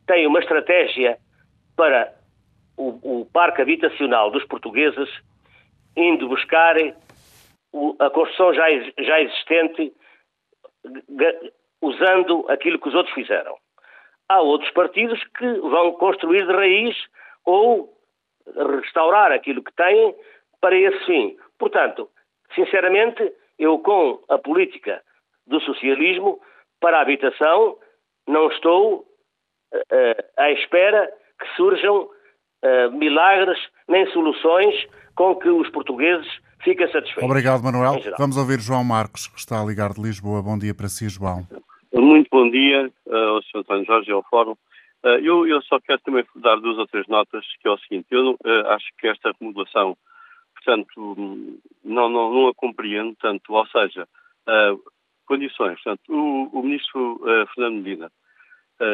[0.06, 1.18] tem uma estratégia
[1.76, 2.14] para
[2.78, 5.10] o, o parque habitacional dos portugueses,
[5.96, 6.76] indo buscar
[8.00, 8.66] a construção já,
[9.00, 9.94] já existente
[11.82, 13.58] usando aquilo que os outros fizeram.
[14.30, 16.96] Há outros partidos que vão construir de raiz
[17.46, 17.94] ou
[18.82, 20.16] restaurar aquilo que têm
[20.62, 21.38] para esse fim.
[21.58, 22.10] Portanto,
[22.56, 25.02] sinceramente, eu com a política
[25.46, 26.40] do socialismo
[26.80, 27.78] para a habitação
[28.28, 29.06] não estou
[30.38, 31.10] à espera
[31.40, 32.08] que surjam
[32.64, 34.76] uh, milagres nem soluções
[35.16, 36.28] com que os portugueses
[36.64, 37.26] fica satisfeito.
[37.26, 38.00] Obrigado, Manuel.
[38.18, 40.42] Vamos ouvir João Marcos, que está a ligar de Lisboa.
[40.42, 41.46] Bom dia para si, João.
[41.94, 43.60] Muito bom dia ao Sr.
[43.60, 44.56] António Jorge e ao Fórum.
[45.22, 48.38] Eu, eu, só quero também dar duas ou três notas, que é o seguinte, eu
[48.68, 49.98] acho que esta remodelação,
[50.56, 51.18] portanto,
[51.84, 54.08] não, não, não a compreendo, tanto, ou seja,
[55.26, 57.22] condições, portanto, o, o Ministro
[57.54, 58.12] Fernando Medina,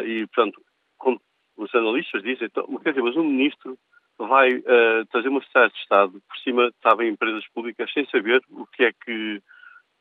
[0.04, 0.60] e, portanto,
[1.00, 1.20] como
[1.56, 3.76] os analistas dizem, então, quer dizer, mas o Ministro
[4.18, 8.42] vai uh, trazer uma sociedade de Estado por cima estava em empresas públicas sem saber
[8.50, 9.42] o que é que,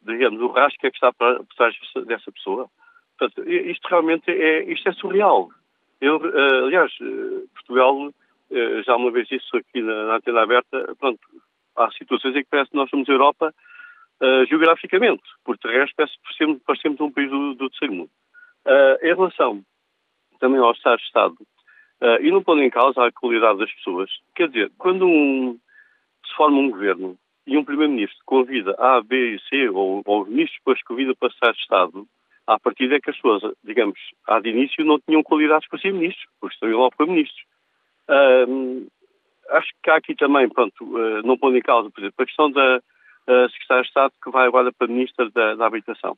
[0.01, 1.75] digamos, o rastro que é que está por trás
[2.05, 2.69] dessa pessoa.
[3.17, 5.49] Portanto, isto realmente é, isto é surreal.
[6.01, 10.95] Eu, uh, aliás, uh, Portugal, uh, já uma vez disse aqui na, na antena aberta,
[10.97, 11.19] pronto,
[11.75, 13.53] há situações em que parece que nós somos Europa
[14.49, 18.11] geograficamente, por terrestre parecemos, parecemos um país do, do terceiro mundo.
[19.01, 19.63] em relação
[20.39, 21.37] também ao Estado de Estado,
[22.01, 24.09] Uh, e não põe em causa a qualidade das pessoas.
[24.33, 25.59] Quer dizer, quando um,
[26.25, 30.29] se forma um governo e um primeiro-ministro convida A, B e C, ou, ou os
[30.29, 32.07] ministros depois convida para estar de Estado,
[32.47, 35.91] a partir é que as pessoas, digamos, há de início não tinham qualidades para ser
[35.91, 37.43] ministros, porque estão logo para ministros.
[38.07, 38.87] Uh,
[39.49, 42.49] acho que há aqui também, pronto, uh, não põe em causa, por exemplo, a questão
[42.49, 46.17] da uh, Secretária de Estado que vai agora para Ministra da, da Habitação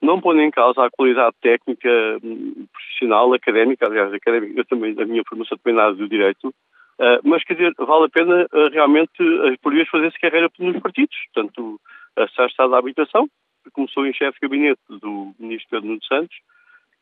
[0.00, 1.88] não põe em causa a qualidade técnica,
[2.22, 7.20] hum, profissional, académica, aliás, académica, também, a minha formação também na área do direito, uh,
[7.22, 11.16] mas quer dizer, vale a pena uh, realmente as portuguesas fazer-se carreira nos partidos.
[11.32, 11.80] Portanto,
[12.16, 13.28] a Estado da Habitação,
[13.72, 16.36] começou em chefe de gabinete do ministro Pedro Nuno Santos,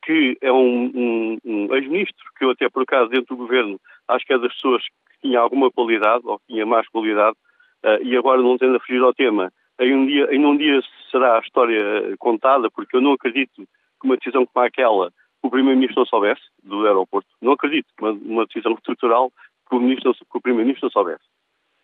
[0.05, 4.25] que é um, um, um ex-ministro, que eu até por acaso dentro do governo acho
[4.25, 7.37] que é das pessoas que tinha alguma qualidade, ou que tinha mais qualidade,
[7.85, 10.81] uh, e agora não tendo a fugir ao tema, em um dia, em um dia
[11.11, 16.01] será a história contada, porque eu não acredito que uma decisão como aquela o Primeiro-Ministro
[16.01, 17.29] não soubesse, do aeroporto.
[17.41, 19.31] Não acredito que uma, uma decisão estrutural
[19.69, 21.25] que o, o Primeiro-Ministro não soubesse.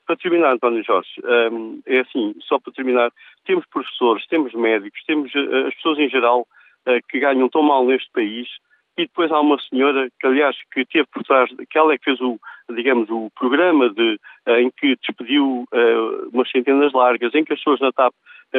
[0.06, 1.10] Para terminar, António Jorge,
[1.50, 3.10] um, é assim, só para terminar,
[3.46, 7.86] temos professores, temos médicos, temos uh, as pessoas em geral uh, que ganham tão mal
[7.86, 8.48] neste país
[8.98, 12.04] e depois há uma senhora que, aliás, que teve por trás, que ela é que
[12.04, 12.38] fez o,
[12.74, 17.58] digamos, o programa de, uh, em que despediu uh, umas centenas largas, em que as
[17.58, 18.12] pessoas na TAP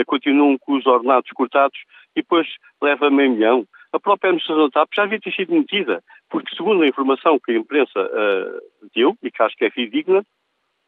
[0.06, 1.78] continuam com os ordenados cortados
[2.16, 2.48] e depois
[2.82, 3.66] leva meio milhão.
[3.94, 8.10] A própria administração TAP já havia sido metida, porque segundo a informação que a imprensa
[8.94, 10.26] deu, e que acho que é fidedigna,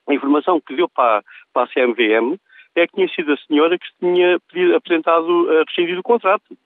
[0.10, 2.38] a informação que deu para, para a CMVM
[2.76, 6.58] é que tinha sido a senhora que tinha pedido, apresentado, rescindido o contrato.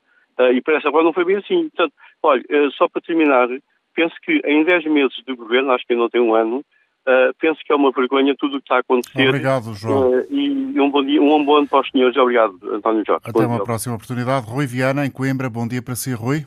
[0.54, 1.70] e parece agora não foi bem assim.
[1.70, 3.48] Portanto, Olha, eh, só para terminar,
[3.96, 6.64] penso que em 10 meses de governo, acho que ainda não tem um ano,
[7.08, 9.28] Uh, penso que é uma vergonha tudo o que está a acontecer.
[9.28, 10.12] Obrigado, João.
[10.12, 12.16] Uh, e um bom, dia, um bom ano para os senhores.
[12.16, 13.24] Obrigado, António Jorge.
[13.28, 13.64] Até uma dia.
[13.64, 14.46] próxima oportunidade.
[14.46, 16.46] Rui Viana, em Coimbra, bom dia para si, Rui.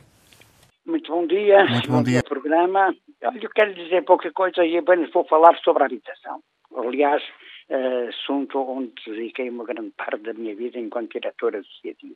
[0.85, 1.65] Muito bom dia.
[1.65, 2.23] Muito bom, bom dia.
[2.23, 2.95] programa.
[3.21, 6.39] Eu quero dizer pouca coisa e apenas vou falar sobre a habitação.
[6.77, 7.21] Aliás,
[7.69, 12.15] uh, assunto onde dediquei uma grande parte da minha vida enquanto diretor associativo.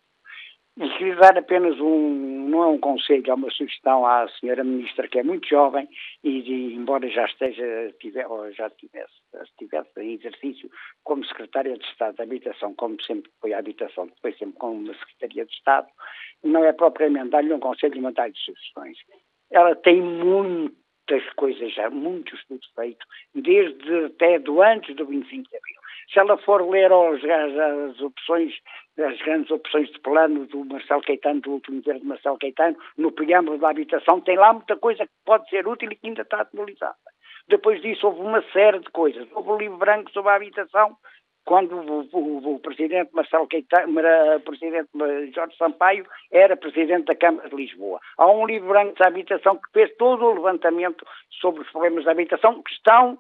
[0.80, 5.10] E queria dar apenas um, não é um conselho, é uma sugestão à senhora ministra,
[5.10, 5.90] que é muito jovem
[6.24, 9.12] e, e embora já esteja, tiver, ou já tivesse,
[9.44, 10.72] estivesse em exercício
[11.04, 14.94] como secretária de Estado da Habitação, como sempre foi a habitação, depois sempre como uma
[14.94, 15.88] Secretaria de Estado,
[16.46, 18.98] não é propriamente dar-lhe um conselho e mandar-lhe sugestões.
[19.52, 23.06] Ela tem muitas coisas já, muitos estudos feitos,
[23.36, 25.79] desde até do antes do 25 de Abril.
[26.12, 28.54] Se ela for ler as, as opções
[29.04, 33.12] as grandes opções de plano do Marcelo Caetano, do último governo de Marcelo Caetano, no
[33.12, 36.42] preâmbulo da habitação, tem lá muita coisa que pode ser útil e que ainda está
[36.42, 36.96] atualizada.
[37.48, 39.28] Depois disso houve uma série de coisas.
[39.34, 40.96] Houve o livro branco sobre a habitação,
[41.46, 44.00] quando o, o, o presidente Marcelo Caetano,
[44.36, 44.90] o presidente
[45.34, 48.00] Jorge Sampaio era presidente da Câmara de Lisboa.
[48.18, 51.06] Há um livro branco de habitação que fez todo o levantamento
[51.42, 53.18] sobre os problemas da habitação que estão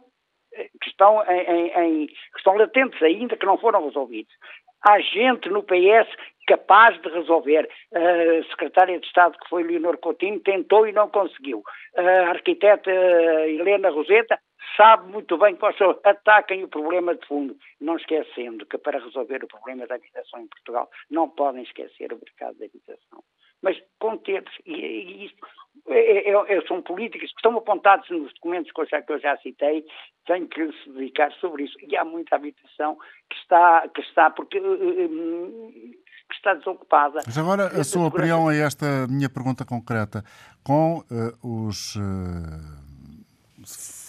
[0.81, 4.33] que estão, em, em, que estão latentes ainda, que não foram resolvidos
[4.81, 6.07] há gente no PS
[6.47, 7.69] capaz de resolver.
[7.93, 11.63] A secretária de Estado, que foi Leonor Coutinho, tentou e não conseguiu.
[11.95, 14.39] A arquiteta Helena Roseta
[14.75, 15.97] sabe muito bem quais são.
[16.03, 20.47] Ataquem o problema de fundo, não esquecendo que para resolver o problema da habitação em
[20.47, 23.23] Portugal não podem esquecer o mercado da habitação
[23.62, 24.62] mas conter-se.
[24.66, 25.47] E, e isto
[25.88, 29.20] é, é, é, são políticas que estão apontados nos documentos que eu, já, que eu
[29.20, 29.86] já citei,
[30.26, 31.76] têm que se dedicar sobre isso.
[31.82, 32.97] E há muita habitação
[33.30, 37.22] que está, que está porque eh, eh, que está desocupada.
[37.26, 40.24] Mas agora a sua opinião a esta minha pergunta concreta.
[40.64, 41.99] Com uh, os uh,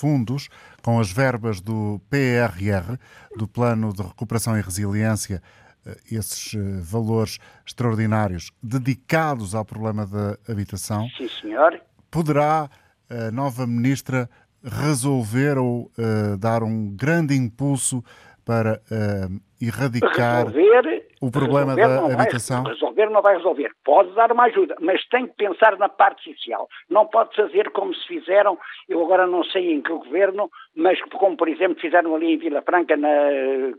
[0.00, 0.48] fundos,
[0.82, 2.98] com as verbas do PRR,
[3.36, 5.69] do Plano de Recuperação e Resiliência, eh,
[6.10, 11.08] esses eh, valores extraordinários dedicados ao problema da habitação.
[11.16, 11.80] Sim, senhor.
[12.10, 12.68] Poderá
[13.08, 14.28] a nova ministra
[14.62, 18.04] resolver ou uh, dar um grande impulso
[18.44, 22.62] para uh, erradicar resolver, o problema da habitação?
[22.62, 23.70] Vai, resolver não vai resolver.
[23.84, 26.68] Pode dar uma ajuda, mas tem que pensar na parte social.
[26.88, 28.58] Não pode fazer como se fizeram,
[28.88, 32.62] eu agora não sei em que governo, mas como, por exemplo, fizeram ali em Vila
[32.62, 33.08] Franca, na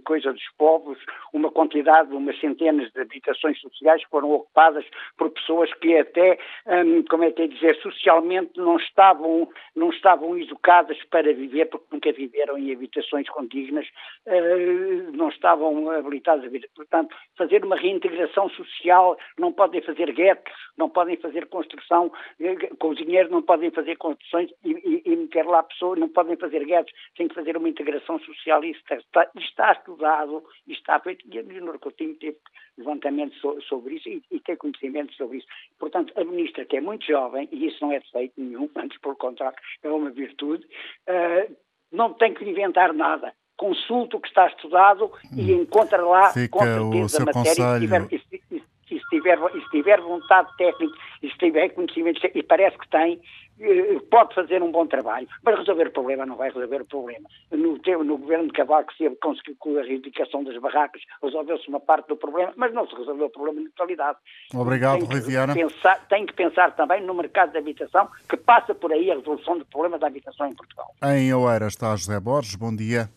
[0.06, 0.98] Coisa dos Povos,
[1.34, 4.86] uma quantidade, umas centenas de habitações sociais que foram ocupadas
[5.18, 6.38] por pessoas que até,
[6.68, 11.88] hum, como é que é dizer, socialmente não estavam, não estavam educadas para viver, porque
[11.92, 13.88] nunca viveram em habitações condignas,
[14.28, 16.70] uh, não estavam habilitadas a viver.
[16.76, 22.90] Portanto, fazer uma reintegração social, não podem fazer guetos, não podem fazer construção, eh, com
[22.90, 26.66] o dinheiro não podem fazer construções e, e, e meter lá pessoas, não podem fazer
[26.66, 31.26] guetos tem que fazer uma integração social e está, está, está estudado está feito.
[31.32, 32.38] E a Leonor Coutinho teve
[32.78, 35.48] levantamento so, sobre isso e, e tem conhecimento sobre isso.
[35.80, 39.16] Portanto, a ministra, que é muito jovem, e isso não é defeito nenhum, antes pelo
[39.16, 40.66] contrário, é uma virtude,
[41.08, 41.56] uh,
[41.92, 45.62] não tem que inventar nada consulta o que está estudado e hum.
[45.62, 48.58] encontra lá Fica com certeza a matéria e se tiver,
[48.90, 52.90] e se tiver, e se tiver vontade técnica e se tiver conhecimento, e parece que
[52.90, 53.22] tem,
[53.60, 57.30] eh, pode fazer um bom trabalho, mas resolver o problema não vai resolver o problema.
[57.52, 62.08] No, no governo de Cavaco se conseguiu com a erradicação das barracas, resolveu-se uma parte
[62.08, 64.18] do problema, mas não se resolveu o problema na totalidade.
[64.54, 65.54] Obrigado, Rui Viana.
[65.54, 69.58] Pensar, tem que pensar também no mercado de habitação, que passa por aí a resolução
[69.58, 70.92] do problema da habitação em Portugal.
[71.04, 73.08] Em Oeira está José Borges, bom dia.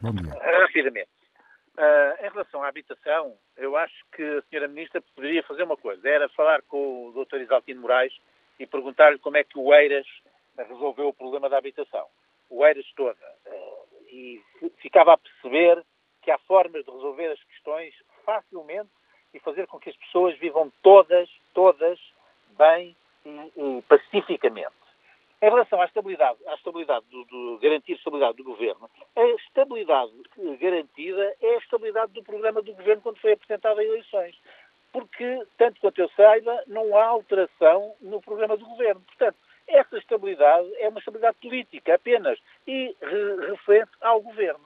[0.00, 0.60] Dia.
[0.60, 1.10] Rapidamente.
[1.76, 4.66] Uh, em relação à habitação, eu acho que a Sra.
[4.66, 7.40] Ministra poderia fazer uma coisa, era falar com o Dr.
[7.42, 8.12] Isaltino Moraes
[8.58, 10.06] e perguntar-lhe como é que o Eiras
[10.56, 12.06] resolveu o problema da habitação.
[12.50, 13.18] O Eiras toda.
[13.46, 13.78] Uh,
[14.10, 14.42] e
[14.78, 15.84] ficava a perceber
[16.22, 17.94] que há formas de resolver as questões
[18.24, 18.90] facilmente
[19.32, 21.98] e fazer com que as pessoas vivam todas, todas,
[22.56, 24.87] bem e, e pacificamente.
[25.40, 30.12] Em relação à estabilidade, à estabilidade do, do, garantir estabilidade do governo, a estabilidade
[30.60, 34.36] garantida é a estabilidade do programa do governo quando foi apresentado a eleições.
[34.92, 39.00] Porque, tanto quanto eu saiba, não há alteração no programa do governo.
[39.02, 39.36] Portanto,
[39.68, 44.64] essa estabilidade é uma estabilidade política apenas e re referente ao governo.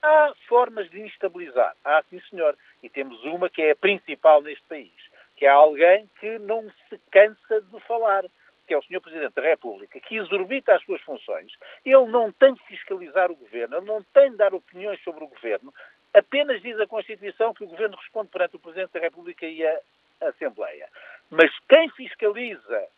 [0.00, 4.62] Há formas de instabilizar, há sim senhor, e temos uma que é a principal neste
[4.68, 4.92] país,
[5.34, 8.24] que é alguém que não se cansa de falar
[8.66, 9.00] que é o Sr.
[9.00, 11.52] Presidente da República, que exorbita as suas funções,
[11.84, 15.28] ele não tem de fiscalizar o Governo, ele não tem de dar opiniões sobre o
[15.28, 15.72] Governo,
[16.12, 19.80] apenas diz a Constituição que o Governo responde perante o Presidente da República e a
[20.22, 20.88] Assembleia.
[21.30, 22.88] Mas quem fiscaliza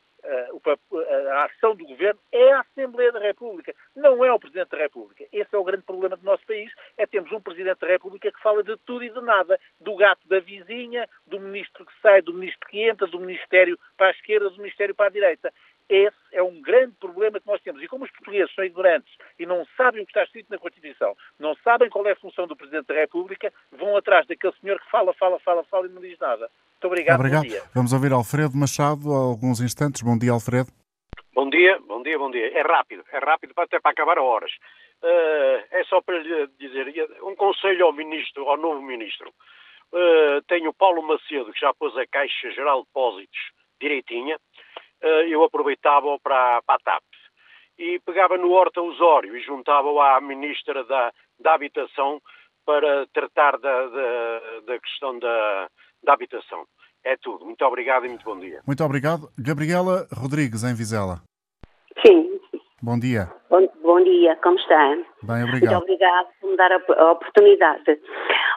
[1.32, 5.24] a ação do Governo é a Assembleia da República, não é o Presidente da República.
[5.32, 8.42] Esse é o grande problema do nosso país, é termos um Presidente da República que
[8.42, 12.34] fala de tudo e de nada, do gato da vizinha, do ministro que sai, do
[12.34, 15.52] ministro que entra, do Ministério para a esquerda, do Ministério para a direita.
[15.88, 17.80] Esse é um grande problema que nós temos.
[17.80, 21.16] E como os portugueses são ignorantes e não sabem o que está escrito na Constituição,
[21.38, 24.90] não sabem qual é a função do Presidente da República, vão atrás daquele senhor que
[24.90, 26.50] fala, fala, fala, fala e não diz nada.
[26.76, 27.18] Muito obrigado.
[27.18, 27.42] Obrigado.
[27.42, 27.62] Bom dia.
[27.74, 30.02] Vamos ouvir Alfredo Machado há alguns instantes.
[30.02, 30.68] Bom dia, Alfredo.
[31.34, 32.52] Bom dia, bom dia, bom dia.
[32.58, 34.50] É rápido, é rápido até para acabar a horas.
[35.02, 36.86] Uh, é só para lhe dizer
[37.22, 39.32] um conselho ao ministro, ao novo ministro.
[39.92, 43.38] Uh, tenho o Paulo Macedo, que já pôs a Caixa Geral de Depósitos
[43.80, 44.38] direitinha.
[45.02, 47.04] Uh, eu aproveitava-o para, para a TAP.
[47.78, 52.20] E pegava no Horta Osório e juntava-o à ministra da, da Habitação
[52.64, 55.68] para tratar da, da, da questão da,
[56.06, 56.64] da habitação.
[57.04, 57.44] É tudo.
[57.44, 58.60] Muito obrigado e muito bom dia.
[58.66, 59.28] Muito obrigado.
[59.38, 61.20] Gabriela Rodrigues, em Vizela.
[62.04, 62.40] Sim.
[62.82, 63.28] Bom dia.
[63.50, 64.96] Bom, bom dia, como está?
[65.22, 65.72] Bem, obrigado.
[65.72, 68.00] Muito obrigado por me dar a, a oportunidade.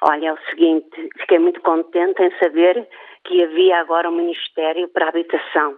[0.04, 2.88] Olha, é o seguinte, fiquei muito contente em saber
[3.26, 5.78] que havia agora um Ministério para a Habitação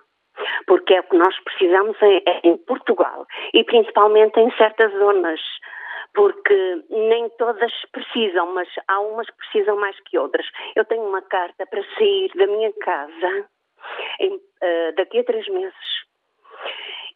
[0.65, 5.39] porque é o que nós precisamos em, em, Portugal e principalmente em certas zonas
[6.13, 10.45] porque nem todas precisam, mas há umas que precisam mais que outras.
[10.75, 13.49] Eu tenho uma carta para sair da minha casa
[14.19, 16.01] em, uh, daqui a três meses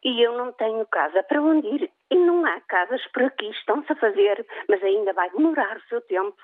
[0.06, 1.92] e eu não tenho casa para onde ir.
[2.12, 6.00] E não há casas por aqui, estão-se a fazer, mas ainda vai demorar o seu
[6.02, 6.38] tempo.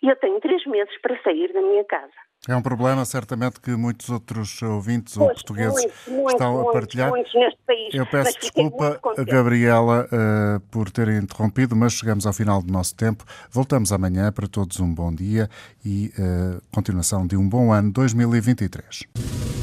[0.00, 2.14] E eu tenho três meses para sair da minha casa.
[2.48, 6.72] É um problema, certamente, que muitos outros ouvintes pois, ou portugueses muito, estão muito, a
[6.72, 7.10] partilhar.
[7.10, 7.32] Muitos
[7.64, 12.96] país, Eu peço desculpa, Gabriela, uh, por ter interrompido, mas chegamos ao final do nosso
[12.96, 13.24] tempo.
[13.48, 15.48] Voltamos amanhã para todos um bom dia
[15.84, 19.61] e uh, continuação de um bom ano 2023.